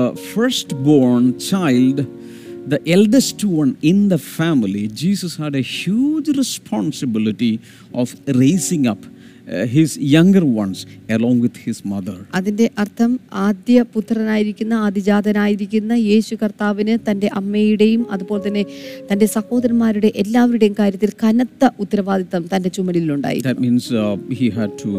the 2.73 2.81
eldest 2.97 3.45
one 3.45 3.77
in 3.83 4.09
the 4.09 4.19
family, 4.39 4.89
Jesus 4.89 5.37
had 5.37 5.55
a 5.55 5.65
huge 5.81 6.29
responsibility 6.43 7.61
of 7.95 8.09
raising 8.43 8.87
up 8.87 9.03
his 9.47 9.97
younger 9.97 10.45
ones 10.57 10.79
along 11.09 11.41
with 11.41 11.57
his 11.67 11.79
mother. 11.85 12.17
അതിന്റെ 12.33 12.67
അർത്ഥം 12.77 13.11
ആദ്യ 13.47 13.85
പുത്രനായിരിക്കുന്ന 13.95 14.75
ആദിജാതനായിരിക്കുന്ന 14.87 15.93
യേശു 16.11 16.35
കർത്താവിന് 16.43 16.95
തന്റെ 17.09 17.29
അമ്മയുടെയും 17.41 18.03
അതുപോലെ 18.11 18.43
തന്നെ 18.47 18.65
തന്റെ 19.11 19.27
സഹോദരന്മാരുടെ 19.37 20.11
എല്ലാവരുടെയും 20.25 20.77
കാര്യത്തിൽ 20.81 21.13
കനത്ത 21.23 21.71
ഉത്തരവാദിത്തം 21.85 22.45
തന്റെ 22.55 22.73
ചുമലിലുണ്ടായി 22.79 23.41
That 23.43 23.61
means 23.67 23.87
had 24.01 24.05
he 24.41 24.49
had 24.59 24.75
to 24.85 24.93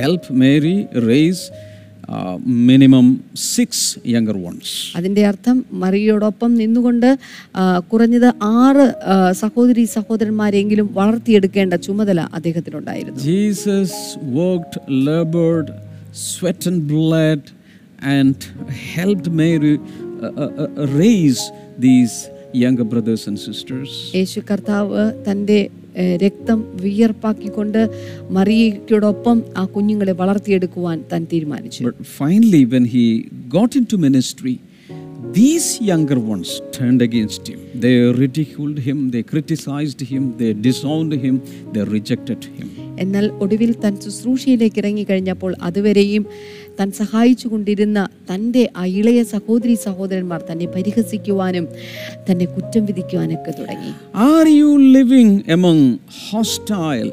help 0.00 0.24
Uh, 2.06 2.36
minimum 2.68 3.06
six 3.54 3.68
younger 4.04 4.36
ones. 4.48 4.66
അതിന്റെ 4.96 5.22
അർത്ഥം 5.26 5.56
മറിയോടൊപ്പം 5.82 6.50
നിന്നുകൊണ്ട് 6.54 7.08
കുറഞ്ഞത് 7.90 8.28
ആറ് 8.58 8.84
സഹോദരി 9.42 9.84
സഹോദരന്മാരെങ്കിലും 9.94 10.88
വളർത്തിയെടുക്കേണ്ട 10.98 11.74
ചുമതല 11.86 12.20
അദ്ദേഹത്തിനുണ്ടായിരുന്നു 12.38 13.20
sweat 16.14 16.66
and 16.66 16.80
blood, 16.88 17.40
and 18.16 18.36
helped 18.94 19.28
Mary 19.30 19.72
uh, 19.76 20.26
uh, 20.26 20.50
uh, 20.64 20.86
raise 21.02 21.40
these 21.78 22.14
younger 22.54 22.84
brothers 22.84 23.26
and 23.26 23.38
sisters. 23.38 23.90
യേശു 24.18 24.40
കർത്താവ് 24.50 25.02
തന്റെ 25.28 25.58
രക്തം 26.24 26.58
വിയർപ്പാക്കിക്കൊണ്ട് 26.82 27.80
മറിയയ്ക്കൊടൊപ്പം 28.30 29.42
ആ 29.56 29.64
കുഞ്ഞുങ്ങളെ 29.64 30.12
വളർത്തിയെടുക്കുവാൻ 30.12 31.00
താൻ 31.12 31.24
തീരുമാനിച്ചു 31.32 31.82
But 31.84 31.98
finally, 32.20 32.62
when 32.66 32.86
he 32.94 33.04
got 33.48 33.72
into 33.76 33.98
ministry, 33.98 34.54
these 35.32 35.68
younger 35.80 36.18
ones 36.32 36.48
turned 36.72 37.02
against 37.02 37.42
him. 37.50 37.60
They 37.80 37.94
ridiculed 38.14 38.78
him, 38.78 38.98
they 39.10 39.22
criticized 39.24 40.00
him, 40.02 40.22
they 40.38 40.52
disowned 40.66 41.12
him, 41.24 41.36
they 41.72 41.84
rejected 41.96 42.42
him. 42.56 42.68
എന്നാൽ 43.02 43.24
ഒടുവിൽ 43.44 43.70
താൻ 43.84 43.94
ശുശ്രൂഷയിലേക്ക് 44.00 44.78
ഇറങ്ങിക്കഴിഞ്ഞപ്പോൾ 44.78 45.52
അതുവരെയും 45.60 46.24
താൻ 46.80 46.92
സഹായിച്ചു 46.92 47.48
കൊണ്ടിരുന്ന 47.48 48.08
തന്റെ 48.34 48.70
ആ 48.76 48.84
ഇളയ 48.84 49.22
സഹോദരി 49.22 49.74
സഹോദരന്മാർ 49.74 50.42
തന്നെ 50.52 50.66
പരിഹസിക്കുവാനും 50.66 51.68
തന്നെ 52.30 52.44
കുറ്റം 52.44 52.84
വിധിക്കുവാനൊക്കെ 52.86 53.50
തുടങ്ങി. 53.50 53.92
Are 54.14 54.48
you 54.48 54.76
living 54.98 55.42
among 55.48 55.98
hostile, 56.32 57.10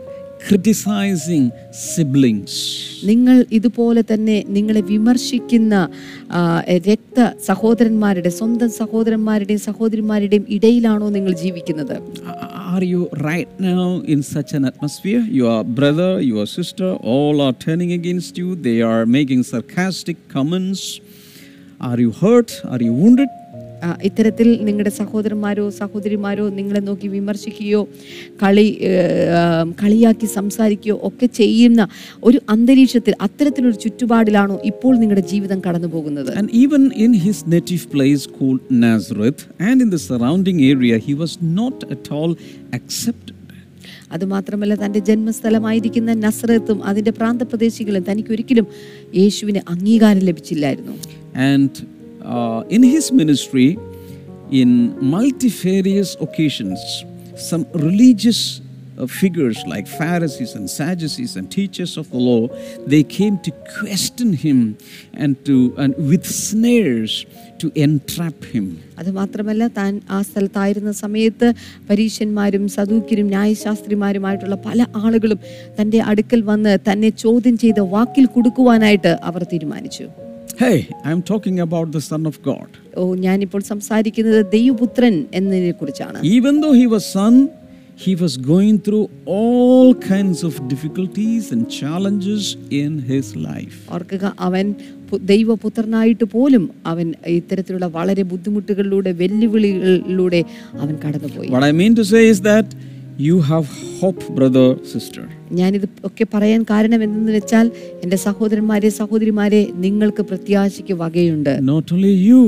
criticizing 0.47 1.45
siblings? 1.89 2.54
നിങ്ങൾ 3.10 3.36
ഇതുപോലെ 3.58 4.01
തന്നെ 4.12 4.38
നിങ്ങളെ 4.58 4.82
വിമർശിക്കുന്ന 4.91 5.75
രക്ത 6.89 7.19
സഹോദരന്മാരുടെ 7.49 8.32
സ്വന്തം 8.39 8.71
സഹോദരന്മാരുടെയും 8.82 9.63
സഹോദരിമാരുടെയും 9.69 10.45
ഇടയിലാണോ 10.58 11.10
നിങ്ങൾ 11.17 11.34
ജീവിക്കുന്നത് 11.43 11.95
Are 12.73 12.86
you 12.93 13.01
right 13.30 13.49
now 13.60 13.86
in 14.13 14.19
such 14.23 14.51
an 14.58 14.63
atmosphere? 14.69 15.21
Your 15.39 15.58
brother, 15.80 16.12
your 16.32 16.45
sister, 16.58 16.89
all 17.13 17.41
are 17.45 17.56
turning 17.65 17.91
against 17.97 18.34
you. 18.41 18.49
They 18.67 18.77
are 18.91 19.04
making 19.17 19.41
sarcastic 19.51 20.17
comments. 20.36 20.84
Are 21.89 21.99
you 22.06 22.12
hurt? 22.23 22.51
Are 22.73 22.82
you 22.88 22.93
wounded? 22.93 23.32
ഇത്തരത്തിൽ 24.04 24.48
നിങ്ങളുടെ 24.67 24.89
സഹോദരന്മാരോ 25.00 25.65
സഹോദരിമാരോ 25.80 26.46
നിങ്ങളെ 26.50 26.80
നോക്കി 26.80 27.08
വിമർശിക്കുകയോ 27.08 27.82
കളി 28.44 28.67
കളിയാക്കി 29.82 30.30
സംസാരിക്കുകയോ 30.36 30.96
ഒക്കെ 31.04 31.30
ചെയ്യുന്ന 31.39 31.82
ഒരു 32.24 32.39
അന്തരീക്ഷത്തിൽ 32.50 33.15
അത്തരത്തിലൊരു 33.22 33.78
ചുറ്റുപാടിലാണോ 33.78 34.60
ഇപ്പോൾ 34.63 34.94
നിങ്ങളുടെ 34.98 35.26
ജീവിതം 35.34 35.62
കടന്നു 35.67 35.88
പോകുന്നത് 35.88 36.32
And 36.39 36.50
even 36.63 36.84
in 37.06 37.13
his 37.26 37.38
native 37.48 37.86
place 37.91 38.26
called 38.38 38.63
Nazareth 38.86 39.41
and 39.70 39.78
in 39.82 39.89
the 39.89 40.02
surrounding 40.10 40.60
area, 40.74 40.98
he 41.00 41.15
was 41.15 41.36
not 41.60 41.78
at 41.96 42.08
all 42.12 42.34
accepted. 42.74 43.36
അതുമാത്രമല്ല 44.13 44.76
തന്റെ 44.76 45.00
ജന്മസ്ഥലമായിരിക്കുന്ന 45.00 46.13
നസ്രത്തും 46.24 46.80
അതിന്റെ 46.84 47.12
പ്രാന്തപ്രദേശികളും 47.12 48.04
തനിക്കൊരിക്കലും 48.10 48.65
യേശുവിന് 49.22 49.62
അംഗീകാരം 49.67 50.24
ലഭിച്ചില്ലായിരുന്നു 50.30 50.96
And 51.50 51.74
uh, 52.25 52.63
in 52.69 52.84
his 52.84 53.12
ministry, 53.12 53.77
in 54.51 54.69
multifarious 55.01 56.15
occasions, 56.19 56.79
some 57.36 57.65
religious 57.73 58.62
uh, 58.97 59.07
figures 59.07 59.63
like 59.65 59.88
Pharisees 59.89 60.55
and 60.55 60.69
Sadducees 60.69 61.36
and 61.36 61.49
teachers 61.49 61.97
of 61.97 62.10
the 62.12 62.17
law, 62.19 62.47
they 62.86 63.03
came 63.03 63.38
to 63.39 63.51
question 63.79 64.34
him 64.34 64.77
and 65.13 65.43
to 65.45 65.73
and 65.77 65.95
with 65.97 66.25
snares 66.25 67.25
to 67.60 67.71
entrap 67.77 68.43
him. 68.45 68.65
അത് 68.99 69.12
മാത്രമല്ല 69.12 69.67
താൻ 69.77 69.93
ആ 70.10 70.21
സ്ഥലത്തായിരുന്ന 70.21 70.91
സമയത്ത് 71.03 71.47
പരീശന്മാരും 71.89 72.65
സദൂക്കിരും 72.75 73.27
ന്യായശാസ്ത്രിമാരുമായിട്ടുള്ള 73.27 74.55
പല 74.67 74.86
ആളുകളും 75.03 75.39
തന്റെ 75.79 76.01
അടുക്കൽ 76.01 76.41
വന്ന് 76.41 76.77
തന്നെ 76.89 77.10
ചോദ്യം 77.23 77.57
ചെയ്ത് 77.57 77.81
വാക്കിൽ 77.95 78.25
കൊടുക്കുവാനായിട്ട് 78.25 79.13
അവർ 79.29 79.43
തീരുമാനിച്ചു 79.53 80.07
Hey, 80.62 80.78
I'm 81.04 81.21
talking 81.24 81.60
about 81.60 81.91
the 81.91 82.02
Son 82.02 82.24
of 82.26 82.36
God. 82.43 82.67
ഓ 82.97 83.04
ഞാനിപ്പോൾ 83.26 83.62
സംസാരിക്കുന്നത് 83.69 84.41
ദൈവപുത്രൻ 84.56 85.15
എന്നതിനെ 85.38 85.71
കുറിച്ചാണ് 85.80 86.19
Even 86.38 86.56
though 86.62 86.74
he 86.82 86.86
was 86.93 87.04
Son, 87.15 87.36
he 88.06 88.13
was 88.24 88.34
going 88.52 88.76
through 88.86 89.04
all 89.38 89.88
kinds 90.12 90.39
of 90.50 90.54
difficulties 90.74 91.45
and 91.54 91.63
challenges 91.80 92.43
in 92.82 92.91
his 93.12 93.28
life. 93.50 93.78
ഓർക്കുക 93.97 94.34
അവൻ 94.50 94.67
ദൈവപുത്രനായിട്ട് 95.34 96.28
പോലും 96.36 96.63
അവൻ 96.91 97.08
ഇത്തരത്തിലുള്ള 97.39 97.89
വളരെ 97.97 98.26
ബുദ്ധിമുട്ടുകളിലൂടെ 98.34 99.13
വെല്ലുവിളികളിലൂടെ 99.24 100.41
അവൻ 100.84 100.95
കടന്നുപോയി 101.06 101.50
What 101.58 101.67
I 101.71 101.76
mean 101.82 101.95
to 102.02 102.08
say 102.13 102.24
is 102.36 102.41
that 102.52 102.67
you 103.18 103.37
have 103.42 103.66
hope, 104.01 104.22
brother, 104.38 104.66
sister. 104.94 105.25
ഞാനിത് 105.53 105.88
ഒക്കെ 106.09 106.25
പറയാൻ 106.33 106.61
കാരണം 106.70 107.01
എന്തെന്ന് 107.07 107.33
വെച്ചാൽ 107.33 107.66
എൻ്റെ 108.05 108.18
സഹോദരന്മാരെ 108.27 108.90
സഹോദരിമാരെ 109.01 109.61
നിങ്ങൾക്ക് 109.85 110.22
പ്രത്യാശയ്ക്ക് 110.31 110.94
വകയുണ്ട് 111.03 111.53
Not 111.75 111.87
only 111.94 112.14
you, 112.29 112.40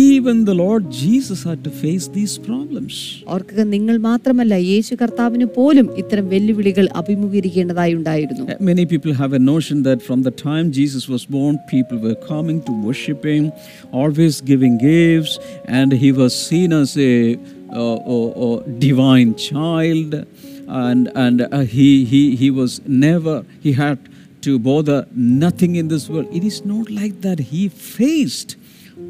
even 0.00 0.44
the 0.44 0.54
Lord 0.56 0.82
Jesus 1.02 1.40
had 1.42 1.60
to 1.66 1.72
face 1.82 2.04
these 2.16 2.34
problems. 2.48 2.96
ഓർക്കുക 3.34 3.62
നിങ്ങൾ 3.74 3.96
മാത്രമല്ല 4.08 4.54
യേശു 4.70 4.94
കർത്താവിന് 5.00 5.46
പോലും 5.56 5.86
ഇത്തരം 6.02 6.26
വെല്ലുവിളികൾ 6.34 6.86
അഭിമുഖീകരിക്കേണ്ടതായി 7.00 7.94
ഉണ്ടായിരുന്നു 8.00 8.44
Uh, 8.46 8.58
Many 8.70 8.84
people 8.86 9.14
have 9.22 9.32
a 9.32 9.42
notion 9.52 9.78
that 9.88 10.00
from 10.08 10.20
the 10.22 10.34
time 10.42 10.66
Jesus 10.80 11.04
was 11.14 11.24
born, 11.36 11.54
people 11.68 11.98
were 12.06 12.18
coming 12.32 12.60
to 12.68 12.74
worship 12.86 13.22
him, 13.32 13.46
always 13.94 14.36
giving 14.52 14.76
gifts, 14.90 15.34
and 15.78 15.90
he 16.04 16.12
was 16.22 16.32
seen 16.48 16.72
as 16.74 16.92
a 17.10 17.14
uh, 17.71 18.59
divine 18.77 19.35
child, 19.35 20.13
and 20.67 21.11
and 21.15 21.41
uh, 21.41 21.59
he 21.59 22.05
he 22.05 22.35
he 22.35 22.51
was 22.51 22.81
never 22.87 23.45
he 23.61 23.73
had 23.73 24.09
to 24.41 24.57
bother 24.57 25.07
nothing 25.13 25.75
in 25.75 25.87
this 25.87 26.09
world. 26.09 26.27
It 26.31 26.43
is 26.43 26.65
not 26.65 26.89
like 26.89 27.21
that. 27.21 27.39
He 27.39 27.69
faced 27.69 28.55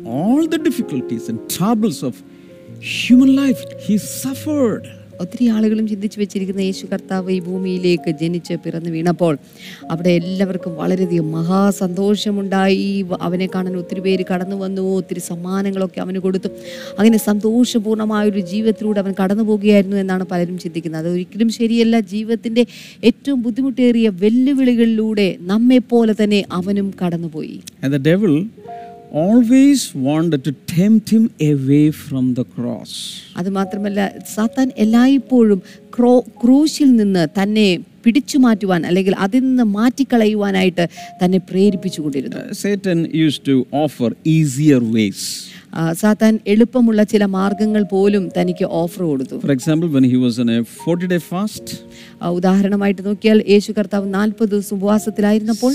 all 0.06 0.48
the 0.48 0.58
difficulties 0.58 1.30
and 1.30 1.50
troubles 1.50 2.04
of 2.04 2.24
human 2.80 3.36
life. 3.36 3.64
He 3.80 3.98
suffered. 3.98 4.99
ഒത്തിരി 5.22 5.48
ആളുകളും 5.48 5.88
ചിന്തിച്ചു 5.88 6.20
വെച്ചിരിക്കുന്ന 6.20 6.62
യേശു 6.62 6.86
കർത്താവ് 6.86 7.32
ഈ 7.32 7.40
ഭൂമിയിലേക്ക് 7.40 8.12
ജനിച്ച് 8.12 8.54
പിറന്നു 8.54 8.90
വീണപ്പോൾ 8.90 9.38
അവിടെ 9.92 10.10
എല്ലാവർക്കും 10.10 10.76
വളരെയധികം 10.76 11.32
മഹാസന്തോഷമുണ്ടായി. 11.32 13.06
അവനെ 13.22 13.50
കാണാൻ 13.56 13.78
ഒത്തിരി 13.78 14.00
പേര് 14.00 14.26
കടന്നു 14.34 14.56
വന്നു 14.56 14.82
ഒത്തിരി 14.82 15.20
സമ്മാനങ്ങളൊക്കെ 15.20 16.02
അവന് 16.02 16.20
കൊടുത്തു. 16.20 16.48
അങ്ങനെ 17.00 17.18
സന്തോഷപൂർണമായ 17.18 18.30
ഒരു 18.30 18.40
ജീവിതത്തിലൂടെ 18.40 19.00
അവൻ 19.00 19.14
കടന്നു 19.24 19.44
പോകുകയായിരുന്നു 19.44 19.98
എന്നാണ് 19.98 20.24
പലരും 20.24 20.58
ചിന്തിക്കുന്നത്. 20.58 21.08
അതൊരിക്കലും 21.08 21.50
ശരിയല്ല. 21.50 22.00
ജീവിതത്തിന്റെ 22.00 22.66
ഏറ്റവും 23.04 23.42
ബുദ്ധിമുട്ടേറിയ 23.42 24.10
വെല്ലുവിളികളിലൂടെ 24.10 25.36
നമ്മെപ്പോലെ 25.40 26.16
തന്നെ 26.24 26.46
അവനും 26.52 26.94
കടന്നുപോയി. 27.06 27.60
And 29.12 29.22
want 29.22 29.46
to 29.46 29.50
always 29.50 29.82
wanted 29.96 30.42
to 30.44 30.52
tempt 30.76 31.10
him 31.10 31.24
away 31.42 31.92
from 31.92 32.34
the 32.34 32.46
cross. 32.56 32.92
അതുമാത്രമല്ല 33.38 34.00
സാത്താൻ 34.36 34.72
എല്ലായ്പ്പോഴും 34.78 35.60
ക്രോ 35.96 36.20
ക്രൂശിൽ 36.44 36.96
നിന്ന് 36.96 37.28
തന്നെ 37.42 37.68
പിടിച്ചു 38.06 38.38
മാറ്റുവാൻ 38.38 38.86
അല്ലെങ്കിൽ 38.86 39.16
അതിൽ 39.18 39.40
നിന്ന് 39.40 39.64
മാറ്റിക്കളയുവാനായിട്ട് 39.64 40.86
തന്നെ 41.22 41.38
പ്രേരിപ്പിച്ചുകൊണ്ടിരുന്നു 41.50 42.42
Satan 42.54 43.00
used 43.26 43.44
to 43.46 43.56
offer 43.84 44.10
easier 44.38 44.82
ways. 44.98 45.22
ആ, 45.74 45.94
സാത്താൻ 45.94 46.40
എളുപ്പമുള്ള 46.48 47.04
ചില 47.04 47.26
മാർഗങ്ങൾ 47.26 47.84
പോലും 47.84 48.30
തനിക്ക് 48.38 48.66
ഓഫർ 48.74 49.04
കൊടുത്തു 49.04 49.36
for 49.40 49.52
example 49.52 49.88
when 49.88 50.04
he 50.04 50.16
was 50.16 50.40
on 50.40 50.50
a 50.50 50.60
40 50.62 51.08
day 51.08 51.18
fast 51.18 51.74
ഉദാഹരണമായിട്ട് 52.32 53.02
നോക്കിയാൽ 53.06 53.44
യേശു 53.50 53.72
കർത്താവ് 53.72 54.14
നാൽപ്പത് 54.14 54.50
ദിവസം 54.50 54.76
ഉപവാസത്തിലായിരുന്നപ്പോൾ 54.78 55.74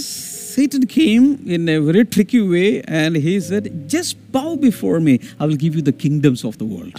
Satan 0.54 0.86
came 0.86 1.24
in 1.46 1.62
a 1.68 1.80
very 1.80 2.04
tricky 2.04 2.40
way 2.40 2.80
and 3.00 3.16
he 3.16 3.40
said, 3.40 3.64
Just 3.88 4.12
bow 4.30 4.54
before 4.56 5.00
me, 5.00 5.14
I 5.40 5.46
will 5.46 5.56
give 5.56 5.74
you 5.74 5.82
the 5.82 5.96
kingdoms 6.04 6.40
of 6.48 6.54
the 6.60 6.66
world. 6.72 6.92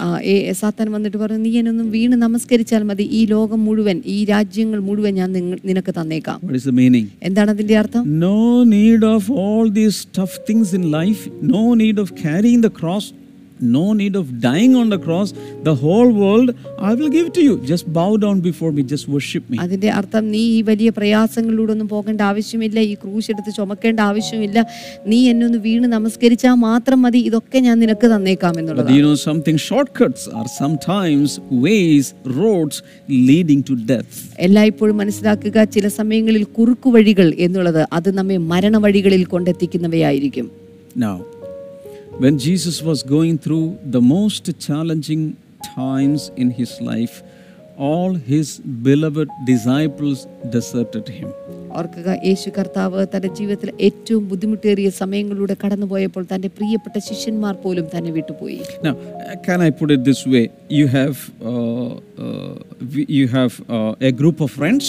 സാത്താൻ 0.61 0.87
വന്നിട്ട് 0.95 1.19
പറഞ്ഞു 1.21 1.39
നീ 1.45 1.51
എന്നൊന്നും 1.61 1.87
വീണ് 1.95 2.15
നമസ്കരിച്ചാൽ 2.25 2.83
മതി 2.89 3.05
ഈ 3.19 3.21
ലോകം 3.33 3.61
മുഴുവൻ 3.67 3.97
ഈ 4.15 4.17
രാജ്യങ്ങൾ 4.33 4.79
മുഴുവൻ 4.89 5.13
ഞാൻ 5.21 5.29
നിനക്ക് 5.69 5.93
തന്നേക്കാം 5.99 6.39
What 6.47 6.57
is 6.61 6.65
the 6.69 6.75
meaning? 6.81 7.05
എന്താണ് 7.29 7.53
അതിന്റെ 7.55 7.77
അർത്ഥം 7.83 8.03
No 8.27 8.37
need 8.75 9.03
of 9.15 9.23
all 9.41 9.65
these 9.79 9.99
tough 10.19 10.35
things 10.49 10.71
in 10.79 10.85
life, 10.99 11.23
no 11.55 11.63
need 11.83 11.99
of 12.05 12.09
carrying 12.25 12.61
the 12.67 12.73
cross, 12.81 13.07
no 13.59 13.93
need 13.93 14.15
of 14.15 14.39
dying 14.41 14.75
on 14.75 14.89
the 14.89 14.97
cross. 14.97 15.33
The 15.63 15.75
whole 15.75 16.11
world 16.13 16.49
I 16.79 16.93
will 16.93 17.09
give 17.09 17.31
to 17.33 17.41
you. 17.41 17.53
Just 17.63 17.91
bow 17.91 18.17
down 18.17 18.41
before 18.41 18.71
me, 18.71 18.83
just 18.85 19.07
worship 19.07 19.43
me. 19.49 19.57
അതിന്റെ 19.65 19.89
അർത്ഥം 19.91 20.23
നീ 20.33 20.41
ഈ 20.57 20.61
വലിയ 20.69 20.89
പ്രയാസങ്ങളിലൂടെ 20.97 21.71
ഒന്നും 21.71 21.87
പോകേണ്ട 21.87 22.21
ആവശ്യമില്ല 22.31 22.79
ഈ 22.81 22.93
ക്രൂശ് 23.03 23.29
എടുത്ത് 23.33 23.51
ചുമക്കേണ്ട 23.57 23.99
ആവശ്യമില്ല 24.09 24.57
നീ 25.07 25.19
എന്നെ 25.31 25.45
ഒന്ന് 25.45 25.59
വീണ് 25.67 25.87
നമസ്കരിച്ചാൽ 25.97 26.57
മാത്രം 26.67 27.01
മതി 27.01 27.21
ഇതൊക്കെ 27.29 27.59
ഞാൻ 27.67 27.79
നിനക്ക് 27.83 28.09
തന്നേക്കാം 28.15 28.55
എന്നുള്ളത് 28.61 28.91
you 28.97 29.03
know 29.07 29.15
something? 29.29 29.57
Shortcuts 29.69 30.23
are 30.39 30.49
sometimes 30.61 31.29
ways, 31.65 32.05
roads 32.41 32.77
leading 33.29 33.63
to 33.69 33.75
death. 33.93 34.13
എല്ലായ്പ്പോഴും 34.47 34.97
മനസ്സിലാക്കുക 35.03 35.63
ചില 35.75 35.87
സമയങ്ങളിൽ 35.99 36.43
കുറുക്കു 36.57 36.89
വഴികൾ 36.89 37.27
എന്നുള്ളത് 37.45 37.81
അത് 37.93 38.11
നമ്മെ 38.19 38.37
മരണവഴികളിൽ 38.51 39.25
കൊണ്ടെത്തിക്കുന്നവയായിരിക്കും 39.33 40.47
Now, 40.97 41.15
when 42.18 42.34
Jesus 42.38 42.76
was 42.82 43.00
going 43.08 43.36
through 43.38 43.66
the 43.90 44.02
most 44.08 44.44
challenging 44.58 45.22
times 45.76 46.22
in 46.36 46.48
his 46.50 46.72
life, 46.82 47.14
all 47.88 48.12
his 48.32 48.48
beloved 48.82 49.28
disciples 49.44 50.18
deserted 50.50 51.08
him. 51.18 51.28
ഓർക്കുക 51.80 52.10
യേശു 52.28 52.48
കർത്താവ് 52.50 53.00
തന്റെ 53.12 53.28
ജീവിതത്തിൽ 53.28 53.68
ഏറ്റവും 53.80 54.22
ബുദ്ധിമുട്ടേറിയ 54.28 54.88
സമയങ്ങളിലൂടെ 55.00 55.54
കടന്നുപോയപ്പോൾ 55.62 56.24
തന്റെ 56.32 56.48
പ്രിയപ്പെട്ട 56.48 56.96
ശിഷ്യന്മാർ 57.08 57.54
പോലും 57.64 57.86
തന്നെ 57.94 58.10
വിട്ടുപോയി 58.10 58.58
Now, 58.82 58.94
uh, 58.94 59.36
can 59.46 59.60
I 59.60 59.70
put 59.80 59.90
it 59.96 60.02
this 60.10 60.22
way? 60.34 60.44
You 60.78 60.86
have 60.98 61.16
uh, 61.42 61.92
uh, 62.24 62.52
we- 62.94 63.08
you 63.18 63.26
have 63.38 63.52
uh, 63.68 64.08
a 64.10 64.12
group 64.20 64.40
of 64.40 64.50
friends, 64.60 64.86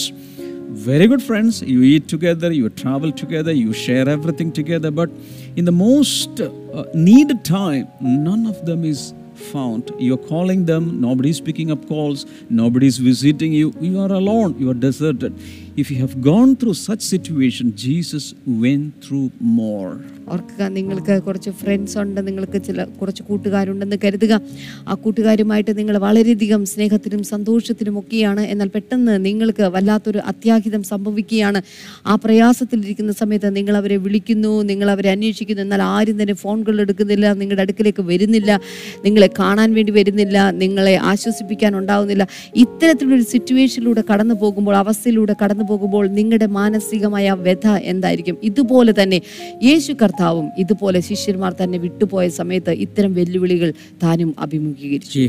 very 0.69 1.07
good 1.07 1.23
friends. 1.23 1.63
You 1.63 1.83
eat 1.83 2.09
together, 2.09 2.53
you 2.53 2.69
travel 2.69 3.13
together, 3.13 3.53
you 3.53 3.73
share 3.73 4.09
everything 4.09 4.53
together. 4.53 4.91
But 4.91 5.11
in 5.57 5.65
the 5.65 5.73
most 5.73 6.41
uh, 6.41 6.85
needed 6.95 7.45
time, 7.45 7.89
none 8.01 8.47
of 8.47 8.65
them 8.67 8.85
is 8.85 9.15
found. 9.35 9.93
You're 9.99 10.17
calling 10.17 10.65
them, 10.65 11.01
nobody's 11.01 11.41
picking 11.41 11.71
up 11.71 11.87
calls, 11.87 12.27
nobody's 12.51 12.99
visiting 12.99 13.53
you. 13.53 13.75
You 13.81 14.01
are 14.01 14.13
alone, 14.13 14.59
you 14.59 14.71
are 14.71 14.75
deserted. 14.75 15.35
If 15.81 15.89
you 15.93 15.97
have 16.03 16.15
gone 16.27 16.57
through 16.63 16.73
such 16.73 17.07
situation 17.11 17.73
Jesus 17.85 18.35
went 18.49 18.83
through 19.05 19.31
more 19.57 19.89
ഓർക്കുക 20.35 20.63
നിങ്ങൾക്ക് 20.77 21.23
കുറച്ച് 21.23 21.51
friends 21.51 21.99
ഉണ്ട് 21.99 22.27
നിങ്ങൾക്ക് 22.27 22.59
ചില 22.67 22.85
കുറച്ച് 22.85 23.23
കൂട്ടുകാരുണ്ടെന്ന് 23.23 23.97
കരുതുക. 24.05 24.41
ആ 24.89 24.95
കൂട്ടുകാരുമായിട്ട് 24.95 25.79
നിങ്ങൾ 25.79 25.99
വളരെയധികം 25.99 26.67
സ്നേഹത്തിനും 26.67 27.23
സന്തോഷത്തിനും 27.25 27.99
ഒക്കെയാണ്. 27.99 28.41
എന്നാൽ 28.41 28.69
പെട്ടെന്ന് 28.69 29.25
നിങ്ങൾക്ക് 29.25 29.63
വല്ലാത്തൊരു 29.75 30.19
അത്യാഹിതം 30.19 30.83
സംഭവിക്കുകയാണ്. 30.83 31.63
ആ 32.07 32.15
പ്രയാസത്തിലിരിക്കുന്ന 32.15 33.13
സമയത്ത് 33.13 33.57
നിങ്ങൾ 33.57 33.77
അവരെ 33.77 33.97
വിളിക്കുന്നു 33.97 34.63
നിങ്ങൾ 34.63 34.91
അവരെ 34.91 35.11
അന്വേഷിക്കുന്നു. 35.11 35.63
എന്നാൽ 35.63 35.83
ആരും 35.83 36.23
തന്നെ 36.23 36.33
ഫോണുകൾ 36.33 36.81
എടുക്കുന്നില്ല 36.81 37.33
നിങ്ങളുടെ 37.43 37.63
അടുക്കിലേക്ക് 37.63 38.03
വരുന്നില്ല 38.03 38.61
നിങ്ങളെ 39.05 39.31
കാണാൻ 39.39 39.75
വേണ്ടി 39.75 39.93
വരുന്നില്ല 39.93 40.51
നിങ്ങളെ 40.51 40.97
ആശ്വസിപ്പിക്കാൻ 41.13 41.77
ഉണ്ടാവുന്നില്ല. 41.77 42.27
ഇത്തരത്തിലൊരു 42.57 43.23
സിറ്റുവേഷനിലൂടെ 43.23 44.05
കടന്നു 44.11 44.35
പോകുമ്പോൾ 44.35 44.77
അവസ്ഥയിലൂടെ 44.77 45.37
കടന്നു 45.45 45.66
പോകുമ്പോൾ 45.67 46.09
നിങ്ങളുടെ 46.09 46.47
മാനസികമായ 46.47 47.31
വ്യഥ 47.33 47.69
എന്തായിരിക്കും? 47.69 48.37
ഇതുപോലെ 48.43 48.95
തന്നെ 49.03 49.23
യേശു 49.65 49.93
കർത്താവും 49.93 50.51
ഇതുപോലെ 50.59 51.01
ശിഷ്യന്മാർ 51.01 51.53
തന്നെ 51.53 51.79
വിട്ടുപോയ 51.79 52.29
സമയത്ത് 52.29 52.71
ഇത്തരം 52.71 53.15
വെല്ലുവിളികൾ 53.15 53.73
താനും 54.03 54.35
അഭിമുഖീകരിച്ചു. 54.39 55.29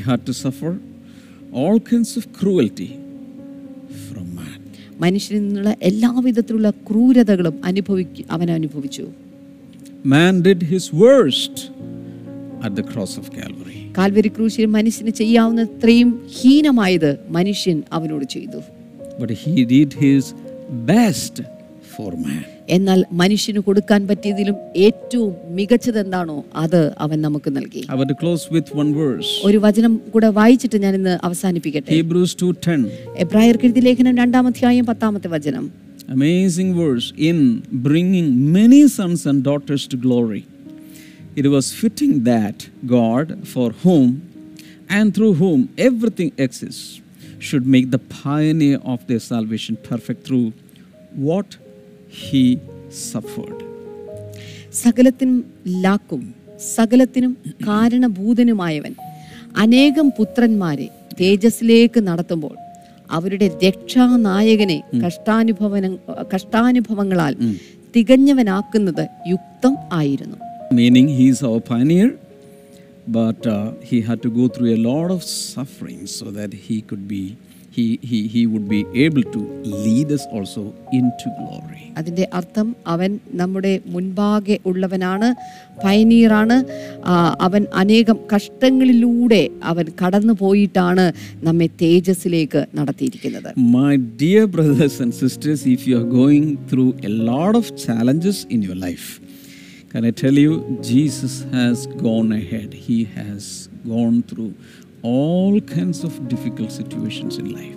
മനുഷ്യനിൽ 5.00 5.44
നിന്നുള്ള 5.44 5.76
എല്ലാവിധത്തിലുള്ള 5.84 6.70
ക്രൂരതകളും 6.70 7.66
അനുഭവിക്ക 7.66 8.24
അവൻ 8.32 8.52
അനുഭവിച്ചു. 8.52 9.08
Man 10.06 10.42
did 10.48 10.58
his 10.58 11.00
worst 11.04 11.56
at 12.68 12.76
the 12.78 12.86
cross 12.86 13.14
of 13.18 13.26
Calvary. 13.34 13.96
Calvary 13.98 14.28
ക്രൂശിൽ 14.28 14.66
മനുഷ്യന് 14.66 15.10
ചെയ്യാവുന്നത്രയും 15.10 16.28
ഹീനമായത് 16.40 17.18
മനുഷ്യൻ 17.30 17.84
അവനോട് 17.94 18.26
ചെയ്തു. 18.26 18.77
But 19.21 19.31
he 19.43 19.65
did 19.67 19.91
his 20.07 20.25
best 20.93 21.35
for 21.95 22.11
man. 22.27 22.43
എന്നാൽ 22.75 23.01
മനുഷ്യന് 23.21 23.61
കൊടുക്കാൻ 23.67 24.01
പറ്റിയതിലും 24.09 24.57
ഏറ്റവും 24.85 25.31
മികച്ചത് 25.57 25.99
എന്താണോ 26.03 26.37
അത് 26.63 26.79
അവൻ 27.05 27.19
നമുക്ക് 27.27 27.51
നൽകി 27.57 27.83
I 27.93 27.99
want 28.01 28.11
to 28.15 28.19
close 28.23 28.45
with 28.57 28.69
one 28.83 28.91
verse. 29.01 29.31
ഒരു 29.49 29.59
വചനം 29.67 29.93
കൂടെ 30.15 30.29
വായിച്ചിട്ട് 30.39 30.79
ഞാൻ 30.85 30.95
ഇന്ന് 31.01 31.15
അവസാനിപ്പിക്കട്ടെ 31.29 31.91
Hebrews 31.99 32.33
2:10. 32.43 32.79
എബ്രായർക്കെഴുതി 33.25 33.83
ലേഖനം 33.89 34.17
രണ്ടാമധ്യായം 34.23 34.87
പത്താമത്തെ 34.93 35.31
വചനം 35.37 35.67
Amazing 36.17 36.71
verse 36.77 37.07
in 37.29 37.37
bringing 37.87 38.27
many 38.57 38.81
sons 38.97 39.21
and 39.31 39.39
daughters 39.43 39.83
to 39.93 39.97
glory. 40.07 40.41
It 41.37 41.47
was 41.55 41.67
fitting 41.83 42.13
that 42.25 42.57
God, 42.97 43.27
for 43.53 43.69
whom 43.85 44.09
and 44.91 45.07
through 45.17 45.35
whom 45.43 45.61
everything 45.89 46.31
exists, 46.39 46.89
should 47.40 47.66
make 47.76 47.92
the 47.92 48.00
pioneer 48.24 48.80
of 48.84 49.00
their 49.08 49.20
salvation 49.20 49.78
perfect 49.90 50.26
through 50.28 50.54
what 51.28 51.50
he 52.22 52.44
suffered. 53.12 53.58
സകലത്തിനും 54.84 55.38
ലാക്കും 55.84 56.24
സകലത്തിനും 56.76 57.34
കാരണഭൂതനുമായവൻ 57.68 58.94
അനേകം 59.64 60.08
പുത്രന്മാരെ 60.18 60.88
തേജസ്സിലേക്ക് 61.20 62.00
നടത്തുമ്പോൾ 62.08 62.56
അവരുടെ 63.18 63.48
രക്ഷാനായകനെ 63.66 64.78
കഷ്ടാനുഭവന 65.04 65.86
കഷ്ടാനുഭവങ്ങളാൽ 66.34 67.36
തികഞ്ഞവനാക്കുന്നത് 67.96 69.04
യുക്തം 69.34 69.76
ആയിരുന്നു. 70.00 70.38
Meaning 70.78 71.14
he's 71.20 71.42
is 71.42 71.48
our 71.50 71.62
pioneer, 71.72 72.10
but 73.08 73.46
uh, 73.48 73.72
he 73.82 74.02
had 74.02 74.22
to 74.24 74.30
go 74.30 74.48
through 74.48 74.76
a 74.76 74.82
lot 74.84 75.12
of 75.12 75.24
suffering 75.24 76.08
so 76.10 76.26
that 76.32 76.54
he 76.68 76.82
could 76.82 77.08
be. 77.08 77.38
He, 77.72 78.00
he, 78.02 78.28
he 78.28 78.48
would 78.48 78.68
be 78.68 78.80
able 78.96 79.22
to 79.24 79.40
lead 79.86 80.12
us 80.12 80.26
also 80.28 80.62
into 80.92 81.28
glory. 81.40 81.74
അതിന്റെ 82.00 82.26
അർത്ഥം 82.40 82.68
അവൻ 82.94 83.12
നമ്മുടെ 83.40 83.72
മുൻപാകെ 83.94 84.56
ഉള്ളവനാണ് 84.70 85.28
പയനീറാണ് 85.84 86.58
അവൻ 87.46 87.64
അനേകം 87.82 88.18
കഷ്ടങ്ങളിലൂടെ 88.34 89.42
അവൻ 89.72 89.86
കടന്നു 90.02 90.34
പോയിട്ടാണ് 90.44 91.06
നമ്മെ 91.48 91.70
തേജസ്സിലേക്ക് 91.84 92.62
നടത്തിയിരിക്കുന്നത് 92.80 93.50
My 93.80 93.94
dear 94.24 94.44
brothers 94.56 94.98
and 95.06 95.14
sisters, 95.24 95.62
if 95.76 95.84
you 95.90 95.96
are 96.02 96.10
going 96.22 96.48
through 96.70 96.92
a 97.10 97.14
lot 97.32 97.56
of 97.62 97.66
challenges 97.86 98.40
in 98.56 98.62
your 98.68 98.80
life, 98.88 99.08
can 99.92 100.06
I 100.06 100.12
tell 100.14 100.34
you, 100.36 100.54
Jesus 100.84 101.34
has 101.52 101.78
gone 102.00 102.32
ahead. 102.34 102.74
He 102.88 102.98
has 103.18 103.44
gone 103.88 104.24
through 104.24 104.54
all 105.04 105.60
kinds 105.70 106.04
of 106.04 106.14
difficult 106.30 106.72
situations 106.72 107.38
in 107.38 107.48
life. 107.54 107.74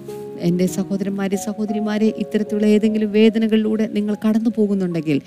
എന്റെ 0.49 0.67
സഹോദരന്മാരെ 0.67 1.37
സഹോദരിമാരെ 1.47 2.07
ഇത്തരത്തിലുള്ള 2.23 2.67
ഏതെങ്കിലും 2.67 3.11
വേദനകളിലൂടെ 3.13 3.85
നിങ്ങൾ 3.89 4.15
കടന്നു 4.25 4.51
പോകുന്നുണ്ടെങ്കിൽ 4.57 5.19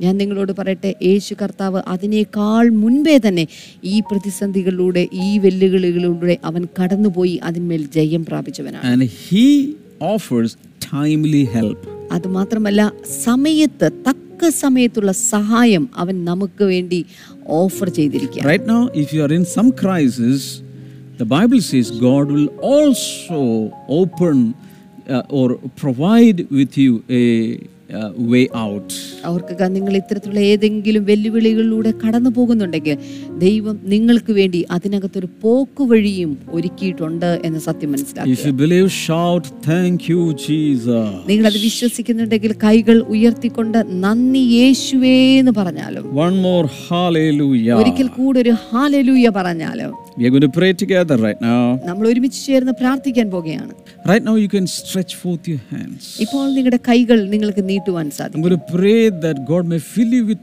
ഞാൻ 0.00 0.14
നിങ്ങളോട് 0.16 0.52
പറയട്ടെ 0.52 0.90
യേശു 1.02 1.34
കർത്താവ് 1.34 1.80
അതിനേക്കാൾ 1.86 2.64
മുൻപേ 2.82 3.16
തന്നെ 3.26 3.44
ഈ 3.84 3.96
പ്രതിസന്ധികളിലൂടെ 4.10 5.02
ഈ 5.24 5.38
വെല്ലുവിളികളിലൂടെ 5.38 6.36
അവൻ 6.50 6.64
കടന്നുപോയി 6.78 7.36
അതിന്മേൽ 7.48 7.84
ജയം 7.98 8.24
പ്രാപിച്ചവനാണ് 8.24 9.08
offers 10.12 10.52
timely 10.92 11.44
help. 11.56 11.80
അതുമാത്രമല്ല 12.12 12.80
സമയത്ത് 13.24 13.88
തക്ക 14.06 14.31
സമയത്തുള്ള 14.62 15.12
സഹായം 15.12 15.88
അവൻ 16.02 16.24
നമുക്ക് 16.24 16.64
വേണ്ടി 16.64 17.00
ഓഫർ 17.60 17.88
ചെയ്തിരിക്കുക 17.98 18.44
Right 18.44 18.66
now, 18.66 18.82
if 19.02 19.08
you 19.14 19.22
are 19.26 19.32
in 19.32 19.44
some 19.56 19.70
crisis, 19.84 20.40
the 21.16 21.28
Bible 21.36 21.60
says 21.60 21.86
God 22.08 22.26
will 22.36 22.50
also 22.72 23.40
open 24.00 24.36
uh, 25.08 25.22
or 25.38 25.46
provide 25.76 26.38
with 26.50 26.76
you 26.76 26.92
a 27.92 28.00
uh, 28.00 28.30
way 28.32 28.44
out. 28.56 28.88
അവർക്ക് 29.24 29.68
നിങ്ങൾ 29.74 29.94
ഇത്തരത്തിലുള്ള 29.96 30.40
ഏതെങ്കിലും 30.52 31.02
വെല്ലുവിളികളിലൂടെ 31.04 31.90
കടന്നു 32.02 32.30
പോകുന്നുണ്ടെങ്കിൽ 32.30 32.96
ദൈവം 33.38 33.76
നിങ്ങൾക്ക് 33.92 34.32
വേണ്ടി 34.32 34.60
അതിനകത്തൊരു 34.76 35.28
പോക്ക് 35.42 35.84
വഴിയും 35.92 36.32
ഒരുക്കിയിട്ടുണ്ട് 36.56 37.30
എന്ന് 37.44 37.60
സത്യം 37.68 37.90
മനസ്സിലാക്കുക 37.94 38.34
If 38.36 38.44
you 38.48 38.54
believe, 38.62 38.88
shout, 39.00 39.44
Thank 39.64 40.00
you, 40.12 40.22
Jesus. 40.46 41.10
നിങ്ങൾ 41.30 41.46
അത് 41.50 41.58
വിശ്വസിക്കുന്നുണ്ടെങ്കിൽ 41.62 42.54
കൈകൾ 42.64 42.98
ഉയർത്തിക്കൊണ്ട് 43.16 43.78
നന്ദി 44.04 44.44
യേശുവേ 44.58 45.16
എന്ന് 45.42 45.54
പറഞ്ഞാലും 45.60 46.06
One 46.26 46.38
more 46.48 46.64
hallelujah. 46.84 47.76
ഒരിക്കൽ 47.82 48.10
കൂടെ 48.18 48.38
ഒരു 48.44 48.54
ഹാലലൂയ 48.66 49.28
പറഞ്ഞാലും 49.38 49.92
We 50.16 50.26
are 50.26 50.30
going 50.30 50.42
to 50.42 50.48
pray 50.50 50.72
together 50.74 51.16
right 51.18 51.40
now. 51.42 51.60
നമ്മൾ 51.88 52.04
ഒരുമിച്ച് 52.10 52.40
ചേർന്ന് 52.48 52.74
പ്രാർത്ഥിക്കാൻ 52.82 53.26
പോകുകയാണ് 53.34 53.72
Right 54.10 54.24
now, 54.28 54.34
you 54.42 54.48
can 54.54 54.66
stretch 54.78 55.12
forth 55.22 55.44
your 55.52 55.62
hands. 55.72 56.04
ഇപ്പോൾ 56.24 56.44
നിങ്ങളുടെ 56.56 56.80
കൈകൾ 56.90 57.18
നിങ്ങൾക്ക് 57.34 57.62
നീട്ടുവാൻ 57.72 58.06
സാധിക്കും 58.18 58.38
I'm 58.40 58.46
going 58.48 58.58
to 58.60 58.66
pray 58.76 59.00
that 59.24 59.36
God 59.52 59.64
may 59.72 59.80
fill 59.92 60.12
you 60.18 60.24
with 60.32 60.42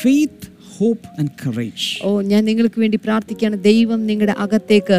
faith, 0.00 0.40
hope, 0.80 1.04
and 1.20 1.28
courage. 1.44 1.84
ഓ 2.08 2.10
ഞാൻ 2.32 2.42
നിങ്ങൾക്ക് 2.50 2.78
വേണ്ടി 2.84 2.98
പ്രാർത്ഥിക്കുകയാണ് 3.06 3.58
ദൈവം 3.70 4.00
നിങ്ങളുടെ 4.10 4.34
അകത്തേക്ക് 4.44 4.98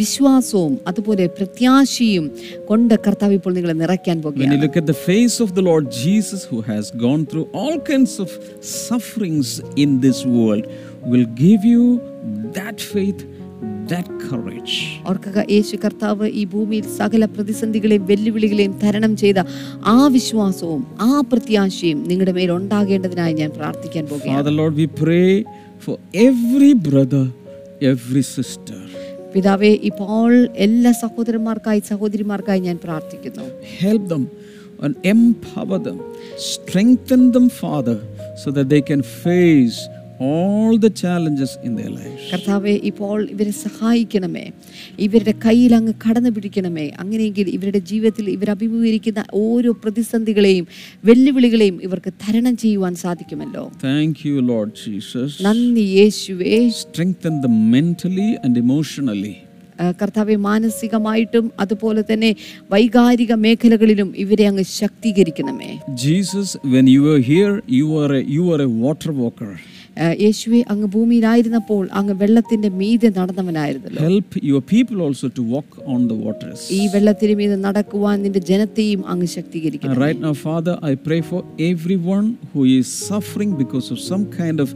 വിശ്വാസവും 0.00 0.74
അതുപോലെ 0.90 1.26
പ്രത്യാശയും 1.38 2.24
കൊണ്ട് 2.70 2.94
കർത്താവ് 3.06 3.36
ഇപ്പോൾ 3.40 3.54
നിങ്ങളെ 3.58 3.76
നിറയ്ക്കാൻ 3.82 4.16
When 4.16 4.24
പോകുകയാണ് 4.26 4.56
you 4.56 4.62
look 4.66 4.78
at 4.82 4.88
the 4.92 4.98
face 5.10 5.36
of 5.46 5.50
the 5.58 5.66
Lord 5.70 5.86
Jesus, 6.04 6.42
who 6.52 6.60
has 6.72 6.86
gone 7.06 7.24
through 7.32 7.46
all 7.60 7.76
kinds 7.92 8.14
of 8.26 8.30
sufferings 8.86 9.50
in 9.84 9.92
this 10.06 10.20
world, 10.38 10.64
will 11.12 11.28
give 11.44 11.62
you 11.74 11.84
that 12.58 12.78
faith, 12.92 13.20
that 13.22 13.26
courage. 13.26 13.31
ഓർക്കുക 15.10 15.38
യേശു 15.54 15.76
കർത്താവ് 15.76 16.26
ഈ 16.40 16.42
ഭൂമിയിൽ 16.44 16.86
സകല 16.98 17.24
പ്രതിസന്ധികളെയും 17.24 18.04
വെല്ലുവിളികളെയും 18.06 18.74
തരണം 18.78 19.12
ചെയ്ത 19.16 19.40
ആ 19.94 19.98
വിശ്വാസവും 20.06 20.82
ആ 21.00 21.12
പ്രത്യാശയും 21.32 21.98
നിങ്ങളുടെ 22.10 22.32
മേൽ 22.32 22.50
ഉണ്ടാകേണ്ടതിനായി 22.50 23.34
ഞാൻ 23.34 23.50
പ്രാർത്ഥിക്കാൻ 23.50 24.06
പോകുകയാണ് 24.06 24.36
പിതാവേ 24.36 24.56
Lord, 24.60 24.74
we 24.74 24.86
pray 25.04 25.28
for 25.80 25.96
every 26.28 26.72
brother, 26.88 27.24
every 27.92 28.24
sister. 28.36 28.80
പിതാവെ 29.34 29.72
ഇപ്പോൾ 29.90 30.32
എല്ലാ 30.66 30.90
സഹോദരന്മാർക്കായി 31.04 31.80
സഹോദരിമാർക്കായി 31.90 32.60
ഞാൻ 32.60 32.78
പ്രാർത്ഥിക്കുന്നു 32.78 33.46
help 33.78 34.08
them 34.14 34.24
and 34.82 34.96
empower 35.04 35.78
them. 35.78 35.98
Strengthen 36.36 37.32
them, 37.32 37.48
Father, 37.50 37.98
so 38.36 38.50
that 38.50 38.68
they 38.68 38.82
can 38.82 39.02
face 39.02 39.78
all 40.22 40.74
the 40.78 40.90
challenges 40.92 41.52
in 41.66 41.72
their 41.76 41.92
lives. 41.92 42.22
കർത്താവെ 42.32 42.74
ഇപ്പോൾ 42.90 43.18
ഇവരെ 43.34 43.52
സഹായിക്കണമേ 43.62 44.44
ഇവരുടെ 44.98 45.34
കയ്യിൽ 45.44 45.72
അങ്ങ് 45.78 45.94
കടന്നു 46.04 46.30
പിടിക്കണമേ 46.30 46.86
അങ്ങനെയെങ്കിൽ 47.02 47.46
ഇവരുടെ 47.56 47.80
ജീവിതത്തിൽ 47.90 48.26
ഇവർ 48.36 48.50
അഭിമുഖീകരിക്കുന്ന 48.50 49.22
ഓരോ 49.42 49.72
പ്രതിസന്ധികളെയും 49.84 50.66
വെല്ലുവിളികളെയും 51.04 51.78
ഇവർക്ക് 51.88 52.12
തരണം 52.24 52.56
ചെയ്യുവാൻ 52.56 52.94
സാധിക്കുമല്ലോ 53.04 53.64
Thank 53.82 54.16
you, 54.28 54.36
Lord 54.52 54.72
Jesus. 54.84 55.30
നന്ദി 55.46 55.86
യേശുവേ 55.98 56.56
Strengthen 56.82 57.36
them 57.44 57.56
mentally 57.70 58.30
and 58.44 58.54
emotionally. 58.64 59.34
കർത്താവെ 60.00 60.34
മാനസികമായിട്ടും 60.46 61.46
അതുപോലെ 61.60 62.02
തന്നെ 62.02 62.28
വൈകാരിക 62.72 63.32
മേഖലകളിലും 63.44 64.08
ഇവരെ 64.16 64.44
അങ്ങ് 64.50 64.64
ശക്തീകരിക്കണമേ 64.78 65.70
Jesus 66.02 66.54
when 66.74 66.86
you 66.94 67.02
were 67.02 67.20
here, 67.30 67.54
you 67.78 67.86
are 68.02 68.12
a, 68.12 68.22
you 68.34 68.42
were 68.48 68.60
a 68.62 68.72
water 68.84 69.12
walker. 69.22 69.52
ആ, 69.52 69.81
യേശുവെ 70.22 70.60
അങ്ങ് 70.72 70.86
ഭൂമിയിലായിരുന്നപ്പോൾ 70.94 71.82
അങ്ങ് 71.98 72.14
വെള്ളത്തിന്റെ 72.20 72.68
മീതെ 72.78 73.08
നടന്നവനായിരുന്നല്ലോ 73.18 74.02
Help 74.06 74.30
your 74.50 74.62
people 74.72 74.98
also 75.06 75.28
to 75.38 75.42
walk 75.54 75.70
on 75.86 76.00
the 76.08 76.18
waters. 76.24 76.60
ഈ 76.78 76.82
വെള്ളത്തിന്റെ 76.94 77.34
മീതെ 77.40 77.58
നടക്കുവാൻ 77.66 78.16
നിന്റെ 78.24 78.42
ജനത്തെയും 78.50 79.02
അങ്ങ് 79.12 79.28
ശക്തീകരിക്കണം 79.36 80.00
right 80.04 80.20
now, 80.20 80.34
Father, 80.46 80.74
I 80.82 80.96
pray 81.08 81.20
for 81.22 81.40
everyone 81.70 82.28
who 82.52 82.64
is 82.78 82.88
suffering 83.08 83.52
because 83.54 83.88
of 83.90 84.00
some 84.02 84.26
kind 84.32 84.60
of 84.60 84.70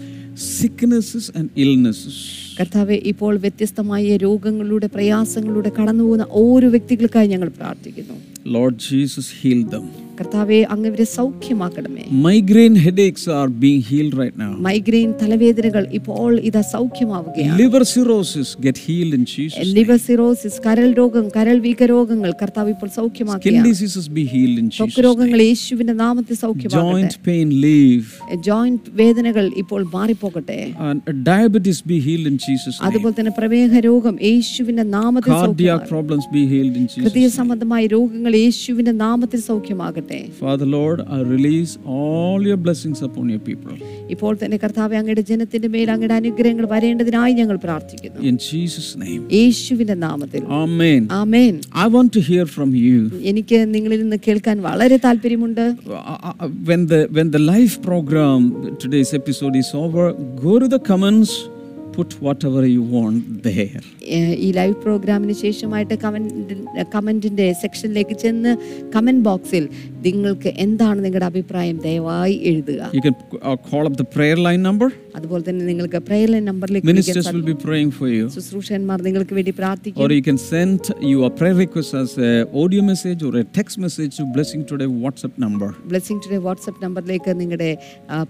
sicknesses 0.56 1.26
and 1.38 1.46
illnesses. 1.64 2.16
കർത്താവെ 2.58 2.96
ഇപ്പോൾ 3.10 3.32
വ്യത്യസ്തമായ 3.44 4.16
രോഗങ്ങളിലൂടെ 4.24 4.88
പ്രയാസങ്ങളിലൂടെ 4.94 5.70
കടന്നു 5.78 6.04
പോകുന്ന 6.06 6.26
ഓരോ 6.42 6.68
വ്യക്തികൾക്കായി 6.74 7.30
ഞങ്ങൾ 7.34 7.50
പ്രാർത്ഥിക്കുന്നു 7.60 8.16
Lord 8.56 8.74
Jesus, 8.88 9.26
heal 9.40 9.62
them. 9.66 9.86
കർത്താവെ 10.18 10.58
അങ്ങ് 10.74 10.88
ഇവരെ 10.90 11.06
സൗഖ്യമാക്കണമേ. 11.16 12.04
Migraine 12.26 12.74
headaches 12.86 13.28
are 13.38 13.46
being 13.62 13.82
healed 13.88 14.18
right 14.20 14.40
now 14.42 14.50
migraine 14.68 15.10
തലവേദനകൾ 15.22 15.84
ഇപ്പോൾ 15.98 16.30
ഇതാ 16.50 16.62
സൗഖ്യമാവുകയാണ്. 16.74 17.58
Liver 17.62 17.84
cirrhosis 17.94 18.52
get 18.66 18.82
healed 18.86 19.16
in 19.18 19.24
Jesus. 19.34 19.66
Liver 19.78 19.98
cirrhosis 20.06 20.60
കരൾ 20.66 20.88
രോഗം 21.00 21.26
കരൾ 21.36 21.58
വീക 21.66 21.82
രോഗങ്ങൾ 21.94 22.30
കർത്താവ് 22.42 22.70
ഇപ്പോൾ 22.76 22.90
സൗഖ്യമാക്കുകയാണ്. 22.98 23.64
Skin 23.64 23.70
diseases 23.70 24.10
be 24.18 24.24
healed 24.34 24.58
in 24.62 24.68
Jesus 24.70 24.82
ത്വക്ക് 24.82 25.06
രോഗങ്ങൾ 25.08 25.42
യേശുവിന്റെ 25.48 25.96
നാമത്തിൽ 26.04 26.36
സൗഖ്യമാകട്ടെ. 26.44 26.78
ജോയിന്റ് 26.78 27.20
പെയിൻ 27.28 27.48
ലീവ് 27.66 28.04
ജോയിന്റ് 28.48 28.96
വേദനകൾ 29.02 29.44
ഇപ്പോൾ 29.64 29.82
മാറിപ്പോകട്ടെ. 29.96 30.60
And 30.88 31.00
diabetes 31.30 31.78
healed 32.06 32.28
in 32.30 32.36
Jesus. 32.44 32.78
അതുപോലെ 32.86 33.14
തന്നെ 33.18 33.32
പ്രമേഹ 33.38 33.78
രോഗം 33.86 34.14
യേശുവിന്റെ 34.30 34.84
നാമത്തിൽ 34.96 35.30
സൗഖ്യമാകട്ടെ. 35.30 35.46
Cardiac 35.46 35.86
problems 35.92 36.28
be 36.34 36.42
healed 36.52 36.76
in 36.80 36.84
Jesus 36.92 37.04
ഹൃദയ 37.06 37.26
സംബന്ധമായ 37.38 37.82
രോഗങ്ങൾ 37.96 38.32
യേശുവിന്റെ 38.44 38.92
നാമത്തിൽ 39.04 39.40
സൗഖ്യമാകട്ടെ. 39.50 40.05
ആകട്ടെ 40.06 40.20
Father 40.40 40.68
Lord, 40.68 40.98
I 41.08 41.22
release 41.34 41.72
all 41.94 42.40
your 42.48 42.58
blessings 42.58 42.98
upon 43.08 43.26
your 43.34 43.42
people. 43.48 43.74
ഇപ്പോൾ 44.14 44.32
തന്നെ 44.40 44.56
കർത്താവ് 44.64 44.94
അങ്ങയുടെ 44.98 45.22
ജനത്തിന്റെ 45.30 45.68
മേൽ 45.74 45.88
അങ്ങയുടെ 45.94 46.16
അനുഗ്രഹങ്ങൾ 46.20 46.66
വരേണ്ടതിനായി 46.74 47.32
ഞങ്ങൾ 47.40 47.56
പ്രാർത്ഥിക്കുന്നു 47.64 48.20
In 48.30 48.36
Jesus' 48.48 48.90
name. 49.04 49.22
യേശുവിന്റെ 49.38 49.96
നാമത്തിൽ 50.06 50.42
Amen. 50.62 51.00
Amen 51.20 51.54
I 51.84 51.88
want 51.96 52.10
to 52.18 52.22
hear 52.30 52.46
from 52.56 52.70
you. 52.84 53.00
എനിക്ക് 53.32 53.58
നിങ്ങളിൽ 53.74 54.00
നിന്ന് 54.04 54.20
കേൾക്കാൻ 54.28 54.56
വളരെ 54.68 54.98
താല്പര്യമുണ്ട് 55.06 55.64
Uh, 55.66 56.00
uh, 56.28 56.34
when 56.68 56.80
the 56.92 57.00
when 57.16 57.28
the 57.30 57.42
live 57.52 57.74
program 57.88 58.40
today's 58.82 59.12
episode 59.20 59.54
is 59.56 59.70
over 59.84 60.04
go 60.46 60.54
to 60.62 60.68
the 60.74 60.80
comments 60.90 61.32
put 61.96 62.10
whatever 62.26 62.62
you 62.76 62.82
want 62.96 63.22
there. 63.48 63.82
ഈ 64.46 64.48
live 64.58 64.74
പ്രോഗ്രാമിന് 64.84 65.34
ശേഷമായിട്ട് 65.44 65.94
കമന്റ് 66.04 66.56
കമന്റിന്റെ 66.94 67.46
സെക്ഷനിലേക്ക് 67.62 68.16
ചെന്ന് 68.24 68.52
കമന്റ് 68.94 69.24
ബോക്സിൽ 69.28 69.64
നിങ്ങൾക്ക് 70.06 70.50
എന്താണ് 70.64 70.98
നിങ്ങളുടെ 71.04 71.26
അഭിപ്രായം? 71.32 71.76
ദയവായി 71.86 72.36
എഴുതുക. 72.50 72.80
You 72.96 73.02
can 73.06 73.16
uh, 73.48 73.56
call 73.70 73.84
up 73.90 73.96
the 74.02 74.08
prayer 74.16 74.38
line 74.46 74.62
number. 74.68 74.88
അതുപോലെ 75.18 75.42
തന്നെ 75.48 75.62
നിങ്ങൾക്ക് 75.70 75.98
പ്രയർ 76.08 76.28
ലൈൻ 76.32 76.44
നമ്പറിലേക്ക് 76.50 76.88
ministers 76.92 77.26
will 77.34 77.46
be 77.52 77.56
praying 77.66 77.90
for 77.98 78.08
you. 78.16 78.24
സാധിക്കും. 78.26 78.34
ശുശ്രൂഷകന്മാർ 78.36 78.98
നിങ്ങൾക്ക് 79.06 79.34
വേണ്ടി 79.38 79.52
പ്രാർത്ഥിക്കും. 79.60 80.02
Or 80.04 80.10
you 80.16 80.24
can 80.28 80.38
send 80.52 80.80
your 81.14 81.30
prayer 81.38 81.56
request 81.64 81.94
as 82.02 82.12
a 82.28 82.32
audio 82.62 82.82
message 82.90 83.22
or 83.28 83.32
a 83.42 83.46
text 83.58 83.76
message 83.84 84.12
to 84.20 84.26
blessing 84.36 84.62
today 84.72 84.88
whatsapp 85.04 85.34
number. 85.46 85.70
Blessing 85.92 86.20
today 86.26 86.40
WhatsApp 86.48 86.82
നമ്പറിലേക്ക് 86.86 87.34
നിങ്ങളുടെ 87.42 87.70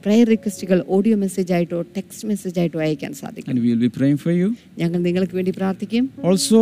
prayer 0.04 0.26
റിക്വസ്റ്റുകൾ 0.34 0.78
audio 0.98 1.16
message 1.24 1.52
ആയിട്ടോ 1.58 1.80
text 1.98 2.24
message 2.32 2.56
ആയിട്ടോ 2.62 2.80
അയക്കാൻ 2.86 3.12
സാധിക്കും. 3.22 3.55
And 3.56 3.64
we 3.64 3.70
will 3.72 3.80
be 3.80 3.92
praying 3.98 4.18
for 4.24 4.32
you 4.40 4.48
ഞങ്ങൾ 4.80 5.00
നിങ്ങൾക്ക് 5.08 5.34
വേണ്ടി 5.38 5.52
പ്രാർത്ഥിക്കും 5.60 6.04
also 6.30 6.60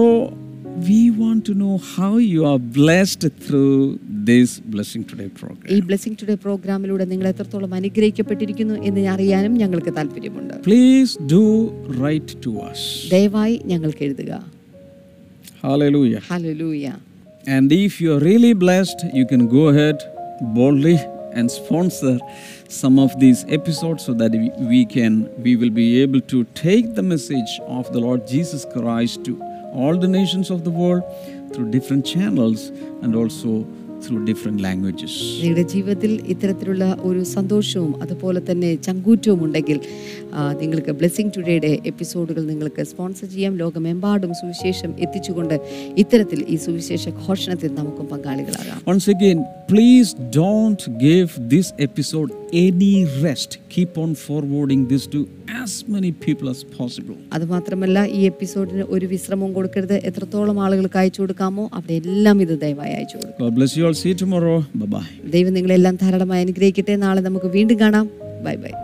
we 0.89 1.01
want 1.23 1.41
to 1.49 1.53
know 1.61 1.75
how 1.95 2.13
you 2.35 2.41
are 2.51 2.61
blessed 2.79 3.25
through 3.45 3.75
this 4.31 4.51
blessing 4.75 5.03
today 5.11 5.29
program 5.41 5.69
ഈ 5.75 5.79
blessing 5.89 6.15
today 6.21 6.37
പ്രോഗ്രാമിലൂടെ 6.45 7.05
നിങ്ങൾ 7.13 7.27
എത്രത്തോളം 7.33 7.73
അനുഗ്രഹിക്കപ്പെട്ടിരിക്കുന്നു 7.81 8.77
എന്ന് 8.89 9.03
അറിയാനും 9.15 9.55
ഞങ്ങൾക്ക് 9.63 9.93
താൽപ്പര്യമുണ്ട്. 9.99 10.55
please 10.69 11.13
do 11.35 11.43
write 12.01 12.31
to 12.47 12.53
us 12.71 12.81
ദയവായി 13.15 13.57
ഞങ്ങൾക്ക് 13.73 14.05
എഴുതുക 14.09 14.33
hallelujah 15.67 16.23
Hallelujah. 16.33 16.97
And 17.55 17.69
if 17.85 17.95
you 18.03 18.09
are 18.15 18.23
really 18.31 18.55
blessed, 18.65 19.01
you 19.19 19.25
can 19.33 19.43
go 19.57 19.63
ahead 19.73 19.99
boldly 20.59 20.97
and 21.35 21.51
sponsor 21.51 22.19
some 22.69 22.99
of 22.99 23.19
these 23.21 23.45
episodes 23.49 24.05
so 24.05 24.15
that 24.15 24.33
we, 24.59 24.85
can 24.85 25.31
we 25.43 25.57
will 25.57 25.71
be 25.71 26.01
able 26.03 26.21
to 26.23 26.45
take 26.55 26.95
the 26.95 27.03
message 27.03 27.61
of 27.67 27.93
the 27.93 28.01
Lord 28.01 28.27
Jesus 28.27 28.65
Christ 28.73 29.25
to 29.25 29.41
all 29.73 29.97
the 29.97 30.09
nations 30.09 30.51
of 30.51 30.65
the 30.65 30.71
world 30.71 31.03
through 31.53 31.71
different 31.71 32.07
channels 32.07 32.69
and 33.03 33.15
also 33.15 33.67
through 34.05 34.21
different 34.31 34.59
languages. 34.61 35.13
നിങ്ങളുടെ 35.43 35.65
ജീവിതത്തിൽ 35.73 36.13
ഇത്തരത്തിലുള്ള 36.33 36.85
ഒരു 37.03 37.23
സന്തോഷവും 37.35 37.93
അതുപോലെ 38.05 38.41
തന്നെ 38.49 38.71
ചങ്കൂറ്റവും 38.87 39.41
ഉണ്ടെങ്കിൽ 39.47 39.79
നിങ്ങൾക്ക് 40.63 40.93
blessing 40.93 41.33
ടുഡേയുടെ 41.37 41.71
എപ്പിസോഡുകൾ 41.85 42.43
നിങ്ങൾക്ക് 42.45 42.85
സ്പോൺസർ 42.85 43.29
ചെയ്യാം 43.35 43.55
ലോകമെമ്പാടും 43.57 44.33
സുവിശേഷം 44.41 44.91
എത്തിച്ചുകൊണ്ട് 45.07 45.57
ഇത്തരത്തിൽ 46.03 46.41
ഈ 46.49 46.59
സുവിശേഷ 46.67 47.09
ഘോഷണത്തിൽ 47.25 47.73
നമുക്കും 47.81 48.09
പങ്കാളികളാകാം 48.15 48.81
Once 48.87 49.09
again, 49.09 49.39
please 49.69 50.09
don't 50.33 50.83
give 51.01 51.31
this 51.49 51.69
episode 51.81 52.31
any 52.67 52.95
rest. 53.23 53.51
Keep 53.69 53.93
on 53.99 54.11
forwarding 54.27 54.83
this 54.87 55.05
to 55.07 55.21
as 55.55 55.85
many 55.87 56.11
people 56.17 56.49
as 56.49 56.61
possible. 56.79 57.17
അതുമാത്രമല്ല 57.33 57.99
ഈ 58.19 58.23
എപ്പിസോഡിന് 58.25 58.85
ഒരു 58.89 59.07
വിശ്രമം 59.07 59.51
കൊടുക്കരുത് 59.53 59.97
എത്രത്തോളം 60.11 60.59
ആളുകൾക്ക് 60.61 60.99
അയച്ചു 60.99 61.21
കൊടുക്കാമോ 61.23 61.65
അവിടെ 61.75 61.95
എല്ലാം 62.03 62.43
ഇത് 62.43 62.55
ദയവായി 62.61 62.95
അയച്ചു 62.99 63.17
കൊടുക്കും 63.17 63.43
God 63.47 63.55
bless 63.55 63.75
you 63.79 63.85
all. 63.87 63.97
See 63.97 64.15
tomorrow. 64.15 64.59
Bye 64.75 64.91
bye. 64.95 65.07
ദൈവം 65.37 65.55
നിങ്ങളെല്ലാം 65.59 65.97
ധാരാളമായി 65.97 66.45
അനുഗ്രഹിക്കട്ടെ 66.47 66.97
നാളെ 67.07 67.23
നമുക്ക് 67.29 67.51
വീണ്ടും 67.57 67.79
കാണാം 67.81 68.09
ബൈ 68.45 68.57
ബൈ 68.57 68.75